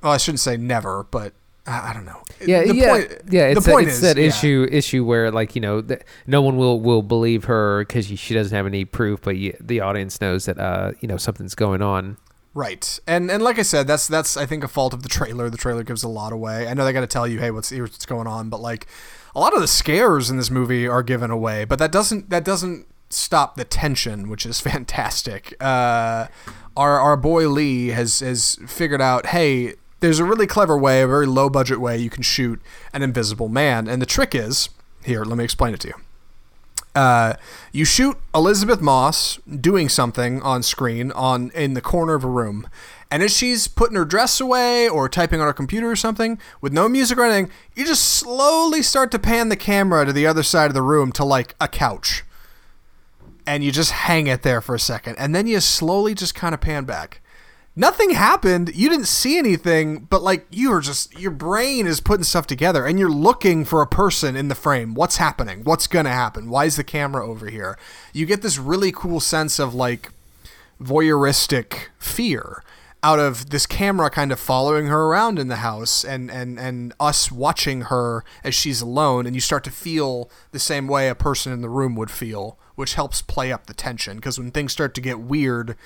[0.02, 1.32] well, I shouldn't say never, but
[1.66, 2.22] I, I don't know.
[2.44, 4.24] yeah the yeah point, yeah it's, the that- point it's is that yeah.
[4.26, 8.34] issue issue where like you know th- no one will will believe her because she
[8.34, 11.80] doesn't have any proof but you, the audience knows that uh you know something's going
[11.82, 12.16] on
[12.54, 15.48] Right, and and like I said, that's that's I think a fault of the trailer.
[15.48, 16.68] The trailer gives a lot away.
[16.68, 18.86] I know they got to tell you, hey, what's what's going on, but like
[19.34, 22.44] a lot of the scares in this movie are given away, but that doesn't that
[22.44, 25.54] doesn't stop the tension, which is fantastic.
[25.60, 26.26] Uh,
[26.76, 29.72] our our boy Leigh has has figured out, hey,
[30.02, 32.60] there's a really clever way, a very low budget way you can shoot
[32.92, 34.68] an invisible man, and the trick is
[35.04, 35.24] here.
[35.24, 35.94] Let me explain it to you.
[36.94, 37.34] Uh,
[37.70, 42.68] you shoot Elisabeth Moss doing something on screen on in the corner of a room,
[43.12, 46.72] and as she's putting her dress away or typing on her computer or something with
[46.72, 50.42] no music or anything, you just slowly start to pan the camera to the other
[50.42, 52.24] side of the room to like a couch,
[53.46, 56.54] and you just hang it there for a second, and then you slowly just kind
[56.54, 57.21] of pan back.
[57.74, 58.74] Nothing happened.
[58.74, 62.84] You didn't see anything, but like you are just your brain is putting stuff together
[62.84, 64.94] and you're looking for a person in the frame.
[64.94, 65.64] What's happening?
[65.64, 66.50] What's going to happen?
[66.50, 67.78] Why is the camera over here?
[68.12, 70.10] You get this really cool sense of like
[70.82, 72.62] voyeuristic fear
[73.02, 76.92] out of this camera kind of following her around in the house and, and, and
[77.00, 81.14] us watching her as she's alone and you start to feel the same way a
[81.14, 84.70] person in the room would feel which helps play up the tension because when things
[84.70, 85.76] start to get weird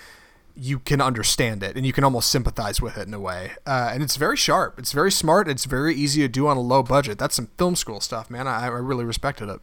[0.57, 3.91] you can understand it and you can almost sympathize with it in a way uh,
[3.93, 6.83] and it's very sharp it's very smart it's very easy to do on a low
[6.83, 9.61] budget that's some film school stuff man i, I really respected it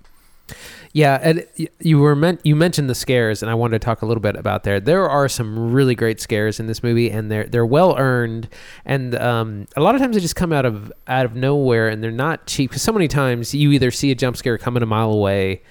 [0.91, 1.47] Yeah, and
[1.79, 4.35] you were meant you mentioned the scares, and I wanted to talk a little bit
[4.35, 4.79] about there.
[4.79, 8.49] There are some really great scares in this movie, and they're they're well earned,
[8.85, 12.03] and um, a lot of times they just come out of out of nowhere, and
[12.03, 12.69] they're not cheap.
[12.69, 15.63] Because so many times you either see a jump scare coming a mile away,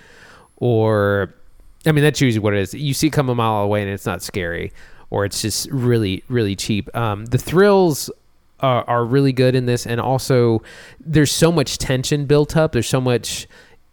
[0.56, 1.34] or
[1.86, 2.74] I mean that's usually what it is.
[2.74, 4.72] You see come a mile away, and it's not scary,
[5.12, 6.94] or it's just really really cheap.
[6.96, 8.10] Um, the thrills
[8.60, 10.62] are, are really good in this, and also
[10.98, 12.72] there's so much tension built up.
[12.72, 13.46] There's so much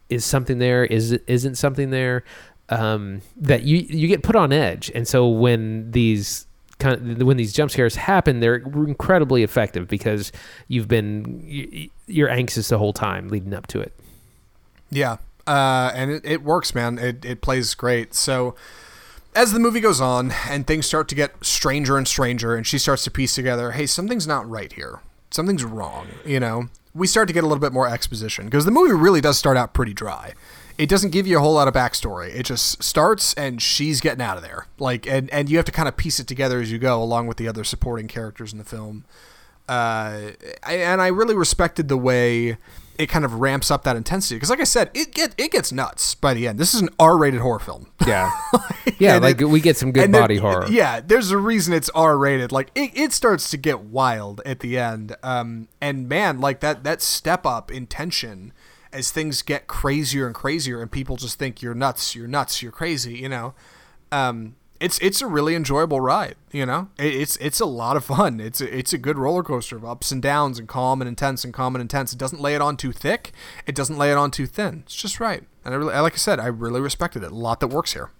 [0.08, 2.24] is something there is isn't something there
[2.68, 6.46] um, that you you get put on edge and so when these
[6.80, 10.32] kind of, when these jump scares happen they're incredibly effective because
[10.66, 13.92] you've been you, you're anxious the whole time leading up to it
[14.90, 16.98] Yeah, uh, and it, it works, man.
[16.98, 18.14] It, it plays great.
[18.14, 18.54] So
[19.34, 22.78] as the movie goes on and things start to get stranger and stranger, and she
[22.78, 25.00] starts to piece together, hey, something's not right here.
[25.30, 26.08] Something's wrong.
[26.24, 29.20] You know, we start to get a little bit more exposition because the movie really
[29.20, 30.34] does start out pretty dry.
[30.76, 32.34] It doesn't give you a whole lot of backstory.
[32.34, 34.66] It just starts and she's getting out of there.
[34.78, 37.26] Like, and and you have to kind of piece it together as you go, along
[37.26, 39.04] with the other supporting characters in the film
[39.70, 40.32] uh,
[40.66, 42.56] and I really respected the way
[43.00, 45.72] it kind of ramps up that intensity because, like I said, it get it gets
[45.72, 46.58] nuts by the end.
[46.58, 47.86] This is an R-rated horror film.
[48.06, 48.30] yeah
[48.98, 51.72] yeah like it- we get some good and there- body horror Yeah, there's a reason
[51.72, 52.52] it's R-rated.
[52.52, 55.16] Like it, it starts to get wild at the end.
[55.22, 58.52] Um, and man, like that that step up in tension
[58.92, 62.72] as things get crazier and crazier, and people just think you're nuts, you're nuts, you're
[62.72, 63.14] crazy.
[63.18, 63.54] You know,
[64.12, 66.36] um, it's it's a really enjoyable ride.
[66.50, 68.40] You know, it, it's it's a lot of fun.
[68.40, 71.44] It's a, it's a good roller coaster of ups and downs and calm and intense
[71.44, 72.12] and calm and intense.
[72.12, 73.32] It doesn't lay it on too thick.
[73.66, 74.82] It doesn't lay it on too thin.
[74.86, 75.44] It's just right.
[75.64, 77.30] And I really, like I said, I really respected it.
[77.30, 78.10] A lot that works here.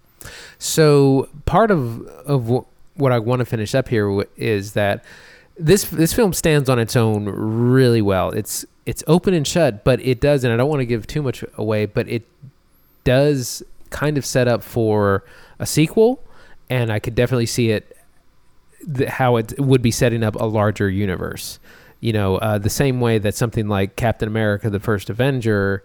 [0.59, 5.03] So part of of wh- what I want to finish up here is that
[5.57, 8.29] this this film stands on its own really well.
[8.29, 11.21] It's it's open and shut, but it does, and I don't want to give too
[11.21, 12.23] much away, but it
[13.03, 15.23] does kind of set up for
[15.59, 16.23] a sequel,
[16.71, 17.95] and I could definitely see it
[18.95, 21.59] th- how it would be setting up a larger universe.
[21.99, 25.83] You know, uh, the same way that something like Captain America: The First Avenger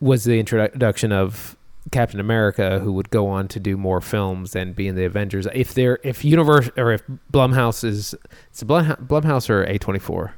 [0.00, 1.56] was the introduction of
[1.90, 5.46] Captain America, who would go on to do more films and be in the Avengers.
[5.54, 7.02] If they're if Universe or if
[7.32, 8.14] Blumhouse is
[8.50, 10.34] it's a Blumhouse, Blumhouse or A twenty four,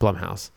[0.00, 0.50] Blumhouse,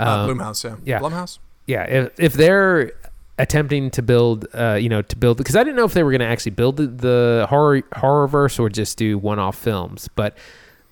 [0.00, 0.76] Uh, Um, Blumhouse, yeah.
[0.84, 1.00] yeah.
[1.00, 1.38] Blumhouse.
[1.66, 1.82] yeah.
[1.84, 2.92] If if they're
[3.38, 6.10] attempting to build, uh, you know, to build because I didn't know if they were
[6.10, 10.08] going to actually build the, the horror horror verse or just do one off films,
[10.14, 10.36] but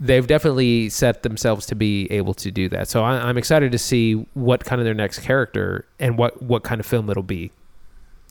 [0.01, 2.89] they've definitely set themselves to be able to do that.
[2.89, 6.63] So I, I'm excited to see what kind of their next character and what what
[6.65, 7.51] kind of film it'll be.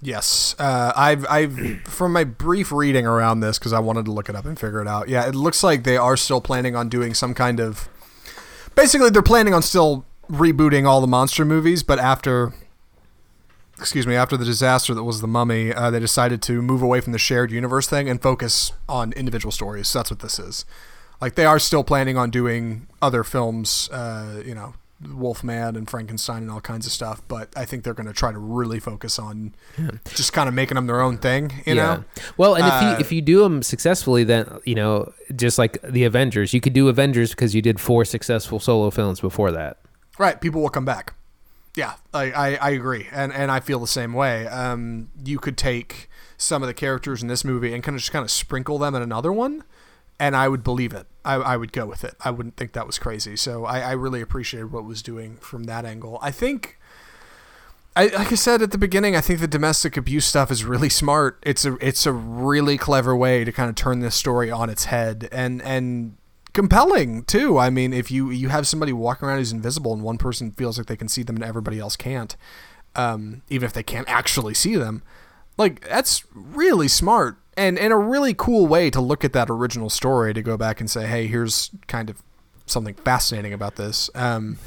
[0.01, 4.27] Yes, uh, I've I've from my brief reading around this because I wanted to look
[4.27, 5.07] it up and figure it out.
[5.07, 7.87] Yeah, it looks like they are still planning on doing some kind of.
[8.75, 12.53] Basically, they're planning on still rebooting all the monster movies, but after.
[13.83, 14.15] Excuse me.
[14.15, 17.19] After the disaster that was the Mummy, uh, they decided to move away from the
[17.19, 19.89] shared universe thing and focus on individual stories.
[19.89, 20.63] So that's what this is.
[21.19, 24.73] Like they are still planning on doing other films, uh, you know,
[25.05, 27.21] Wolfman and Frankenstein and all kinds of stuff.
[27.27, 29.53] But I think they're going to try to really focus on
[30.15, 31.51] just kind of making them their own thing.
[31.65, 32.05] You know,
[32.37, 35.77] Well, and if Uh, you if you do them successfully, then you know, just like
[35.83, 39.77] the Avengers, you could do Avengers because you did four successful solo films before that.
[40.17, 40.39] right?
[40.39, 41.15] People will come back.
[41.75, 44.47] Yeah, I, I, I agree, and and I feel the same way.
[44.47, 48.11] Um, you could take some of the characters in this movie and kind of just
[48.11, 49.63] kind of sprinkle them in another one,
[50.19, 51.07] and I would believe it.
[51.25, 52.15] I, I would go with it.
[52.21, 53.35] I wouldn't think that was crazy.
[53.35, 56.19] So I, I really appreciated what was doing from that angle.
[56.21, 56.77] I think
[57.95, 60.89] I, like I said at the beginning, I think the domestic abuse stuff is really
[60.89, 61.39] smart.
[61.43, 64.85] It's a it's a really clever way to kind of turn this story on its
[64.85, 66.17] head and and
[66.53, 67.57] compelling too.
[67.57, 70.77] I mean, if you you have somebody walking around who's invisible and one person feels
[70.77, 72.35] like they can see them and everybody else can't,
[72.95, 75.03] um, even if they can't actually see them,
[75.57, 79.89] like that's really smart and and a really cool way to look at that original
[79.89, 82.21] story to go back and say, hey, here's kind of
[82.65, 84.09] something fascinating about this.
[84.15, 84.57] Um,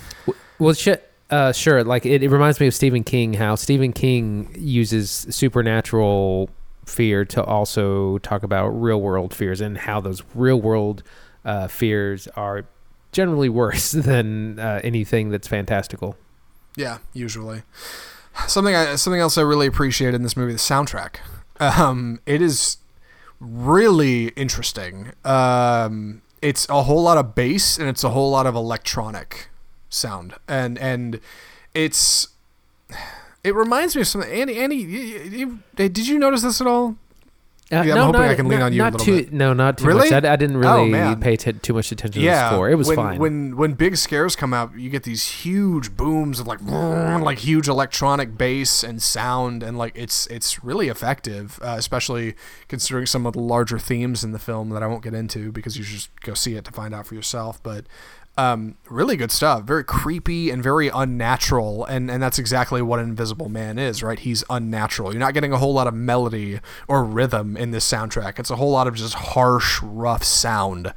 [0.58, 1.10] Well, shit.
[1.28, 1.82] Uh, sure.
[1.82, 3.34] Like it, it reminds me of Stephen King.
[3.34, 6.50] How Stephen King uses supernatural
[6.86, 11.02] fear to also talk about real world fears and how those real world
[11.46, 12.66] uh, fears are
[13.12, 16.16] generally worse than uh, anything that's fantastical.
[16.76, 17.62] Yeah, usually.
[18.46, 21.16] Something I, something else I really appreciate in this movie, the soundtrack.
[21.58, 22.76] Um, it is
[23.40, 25.12] really interesting.
[25.24, 29.48] Um, it's a whole lot of bass and it's a whole lot of electronic
[29.88, 31.18] sound, and and
[31.72, 32.28] it's
[33.42, 34.30] it reminds me of something.
[34.30, 36.96] Andy, Andy, did you notice this at all?
[37.72, 39.32] Uh, Yeah, I'm hoping I can lean on you a not little too, bit.
[39.32, 40.08] No, not too Really?
[40.08, 40.24] much.
[40.24, 41.20] I, I didn't Oh, really man.
[41.20, 42.70] pay t- too much attention to yeah, the score.
[42.70, 43.18] It was when, fine.
[43.18, 47.66] When when big scares come out, you get these huge booms of like like huge
[47.66, 52.34] electronic bass and sound, and like it's it's really effective, uh, especially
[52.68, 55.76] considering some of the larger themes in the film that I won't get into because
[55.76, 57.60] you should just go see it to find out for yourself.
[57.64, 57.86] But
[58.38, 63.48] um, really good stuff, very creepy and very unnatural, and and that's exactly what Invisible
[63.48, 64.18] Man is, right?
[64.18, 65.12] He's unnatural.
[65.12, 68.38] You're not getting a whole lot of melody or rhythm in this soundtrack.
[68.38, 70.92] It's a whole lot of just harsh, rough sound.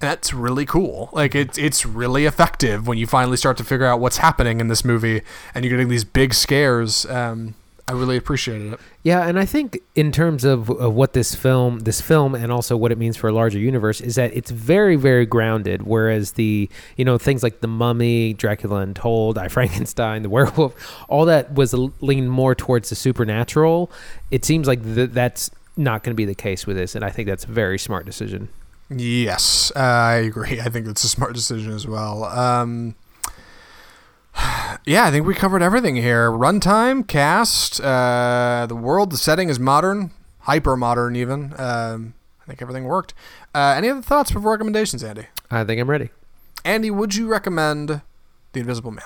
[0.00, 1.08] And that's really cool.
[1.12, 4.66] Like it's it's really effective when you finally start to figure out what's happening in
[4.66, 5.22] this movie,
[5.54, 7.06] and you're getting these big scares.
[7.06, 7.54] Um,
[7.92, 8.80] I really appreciated it.
[9.02, 12.74] Yeah, and I think in terms of, of what this film, this film, and also
[12.74, 15.82] what it means for a larger universe, is that it's very, very grounded.
[15.82, 20.74] Whereas the, you know, things like the Mummy, Dracula Untold, I Frankenstein, the Werewolf,
[21.10, 23.92] all that was leaned more towards the supernatural.
[24.30, 27.10] It seems like th- that's not going to be the case with this, and I
[27.10, 28.48] think that's a very smart decision.
[28.88, 30.60] Yes, uh, I agree.
[30.62, 32.24] I think that's a smart decision as well.
[32.24, 32.94] Um,
[34.86, 36.30] yeah, I think we covered everything here.
[36.30, 40.10] Runtime, cast, uh, the world, the setting is modern,
[40.40, 41.54] hyper modern even.
[41.58, 43.14] Um, I think everything worked.
[43.54, 45.26] Uh, any other thoughts before recommendations, Andy?
[45.50, 46.10] I think I'm ready.
[46.64, 48.00] Andy, would you recommend
[48.52, 49.04] The Invisible Man?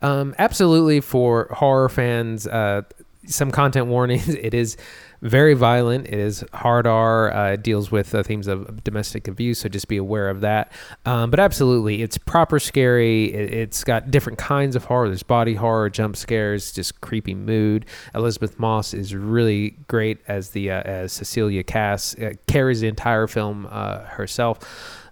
[0.00, 2.46] Um, absolutely for horror fans.
[2.46, 2.82] Uh,
[3.26, 4.28] some content warnings.
[4.34, 4.76] It is
[5.22, 6.06] very violent.
[6.06, 7.32] It is hard R.
[7.32, 10.72] Uh, it deals with uh, themes of domestic abuse, so just be aware of that.
[11.06, 13.32] Um, but absolutely, it's proper scary.
[13.32, 15.08] It, it's got different kinds of horror.
[15.08, 17.86] There's body horror, jump scares, just creepy mood.
[18.14, 22.16] Elisabeth Moss is really great as the uh, as Cecilia Kass.
[22.48, 24.58] Carries the entire film uh, herself.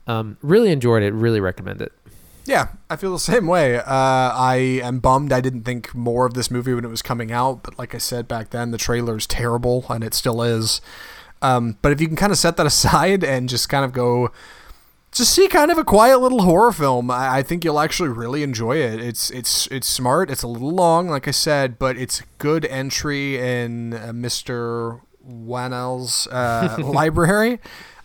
[0.06, 1.12] Um, really enjoyed it.
[1.12, 1.92] Really recommend it.
[2.51, 3.76] Yeah, I feel the same way.
[3.76, 7.30] Uh, I am bummed I didn't think more of this movie when it was coming
[7.30, 10.80] out, but like I said back then, the trailer is terrible, and it still is.
[11.42, 14.32] Um, but if you can kind of set that aside and just kind of go,
[15.12, 18.42] just see kind of a quiet little horror film, I, I think you'll actually really
[18.42, 19.01] enjoy it.
[19.01, 20.28] It's it's it's smart.
[20.28, 25.03] It's a little long, like I said, but it's a good entry in uh, Mr.
[25.24, 27.61] Whannell's uh, library.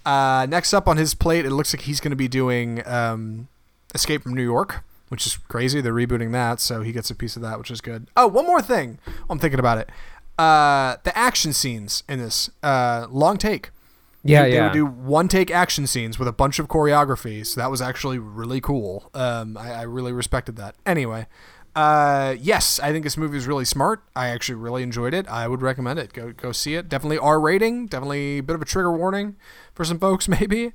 [0.05, 2.85] Uh, next up on his plate, it looks like he's going to be doing.
[2.85, 3.47] Um,
[3.95, 5.81] Escape from New York, which is crazy.
[5.81, 8.07] They're rebooting that, so he gets a piece of that, which is good.
[8.15, 8.99] Oh, one more thing.
[9.29, 9.89] I'm thinking about it.
[10.37, 13.71] Uh, the action scenes in this uh, long take.
[14.23, 17.45] Yeah, they, they would do one take action scenes with a bunch of choreography.
[17.45, 19.09] So that was actually really cool.
[19.13, 20.75] Um, I, I really respected that.
[20.85, 21.27] Anyway,
[21.75, 24.01] uh, yes, I think this movie is really smart.
[24.15, 25.27] I actually really enjoyed it.
[25.27, 26.13] I would recommend it.
[26.13, 26.89] Go go see it.
[26.89, 27.87] Definitely R rating.
[27.87, 29.35] Definitely a bit of a trigger warning
[29.73, 30.73] for some folks, maybe.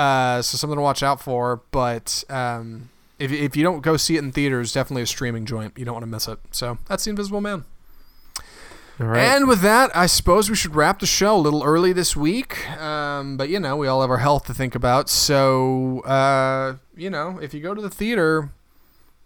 [0.00, 1.60] Uh, so something to watch out for.
[1.72, 2.88] But um,
[3.18, 5.74] if if you don't go see it in theaters, definitely a streaming joint.
[5.76, 6.38] You don't want to miss it.
[6.52, 7.64] So that's The Invisible Man.
[8.98, 9.20] All right.
[9.20, 12.68] And with that, I suppose we should wrap the show a little early this week.
[12.78, 15.10] Um, but you know, we all have our health to think about.
[15.10, 18.50] So uh, you know, if you go to the theater,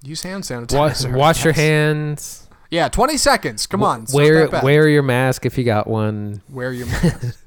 [0.02, 0.76] use hand sanitizer.
[0.76, 2.48] Wash, wash your hands.
[2.70, 3.68] Yeah, twenty seconds.
[3.68, 4.06] Come on.
[4.12, 6.42] wear wear your mask if you got one.
[6.48, 7.38] wear your mask.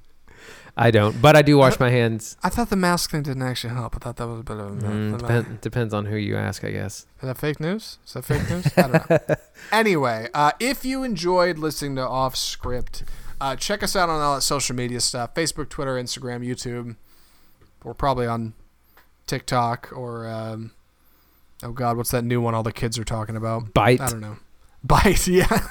[0.79, 2.37] I don't, but I do wash my hands.
[2.43, 3.95] I thought the mask thing didn't actually help.
[3.95, 4.83] I thought that was a bit of a myth.
[4.83, 7.07] Mm, depend, depends on who you ask, I guess.
[7.19, 7.97] Is that fake news?
[8.05, 8.67] Is that fake news?
[8.77, 9.35] I don't know.
[9.71, 13.03] anyway, uh, if you enjoyed listening to Off Script,
[13.41, 16.95] uh, check us out on all that social media stuff Facebook, Twitter, Instagram, YouTube.
[17.83, 18.53] We're probably on
[19.25, 20.71] TikTok or, um,
[21.63, 23.73] oh God, what's that new one all the kids are talking about?
[23.73, 23.99] Byte.
[23.99, 24.37] I don't know.
[24.85, 25.67] Byte, yeah.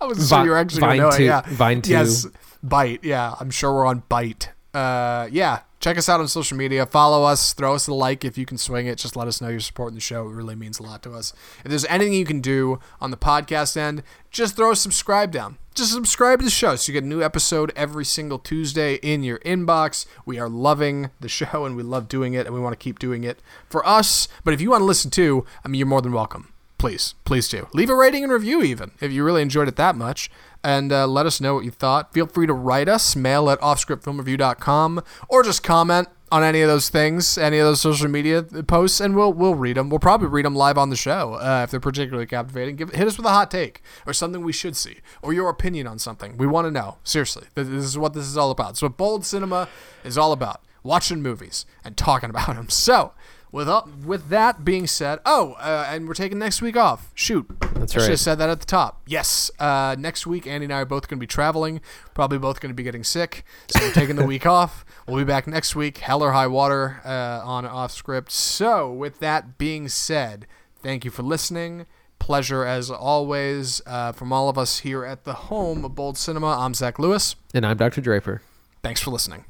[0.00, 1.20] I was sure you were actually going to know it.
[1.20, 1.42] Yeah.
[1.46, 1.92] Vine two.
[1.92, 2.26] Yes,
[2.64, 3.00] Byte.
[3.02, 4.48] Yeah, I'm sure we're on Byte.
[4.72, 6.86] Uh, yeah, check us out on social media.
[6.86, 7.52] Follow us.
[7.54, 8.98] Throw us a like if you can swing it.
[8.98, 10.28] Just let us know you're supporting the show.
[10.28, 11.32] It really means a lot to us.
[11.64, 15.58] If there's anything you can do on the podcast end, just throw a subscribe down.
[15.74, 19.22] Just subscribe to the show so you get a new episode every single Tuesday in
[19.22, 20.06] your inbox.
[20.24, 22.98] We are loving the show and we love doing it and we want to keep
[22.98, 24.28] doing it for us.
[24.44, 26.52] But if you want to listen too, I mean, you're more than welcome.
[26.78, 27.68] Please, please do.
[27.74, 30.30] Leave a rating and review even if you really enjoyed it that much
[30.62, 32.12] and uh, let us know what you thought.
[32.12, 36.88] Feel free to write us, mail at offscriptfilmreview.com, or just comment on any of those
[36.88, 39.90] things, any of those social media posts, and we'll we'll read them.
[39.90, 42.76] We'll probably read them live on the show uh, if they're particularly captivating.
[42.76, 45.86] Give hit us with a hot take or something we should see or your opinion
[45.86, 46.36] on something.
[46.36, 46.98] We want to know.
[47.04, 48.76] Seriously, this is what this is all about.
[48.76, 49.68] So, bold cinema
[50.04, 52.68] is all about: watching movies and talking about them.
[52.68, 53.12] So.
[53.52, 57.10] With, uh, with that being said, oh, uh, and we're taking next week off.
[57.14, 58.10] Shoot, That's I should right.
[58.10, 59.02] have said that at the top.
[59.06, 61.80] Yes, uh, next week Andy and I are both going to be traveling.
[62.14, 64.84] Probably both going to be getting sick, so we're taking the week off.
[65.08, 68.30] We'll be back next week, hell or high water, uh, on off script.
[68.30, 70.46] So, with that being said,
[70.80, 71.86] thank you for listening.
[72.20, 76.56] Pleasure as always uh, from all of us here at the home of Bold Cinema.
[76.58, 77.34] I'm Zach Lewis.
[77.52, 78.00] And I'm Dr.
[78.00, 78.42] Draper.
[78.82, 79.44] Thanks for listening.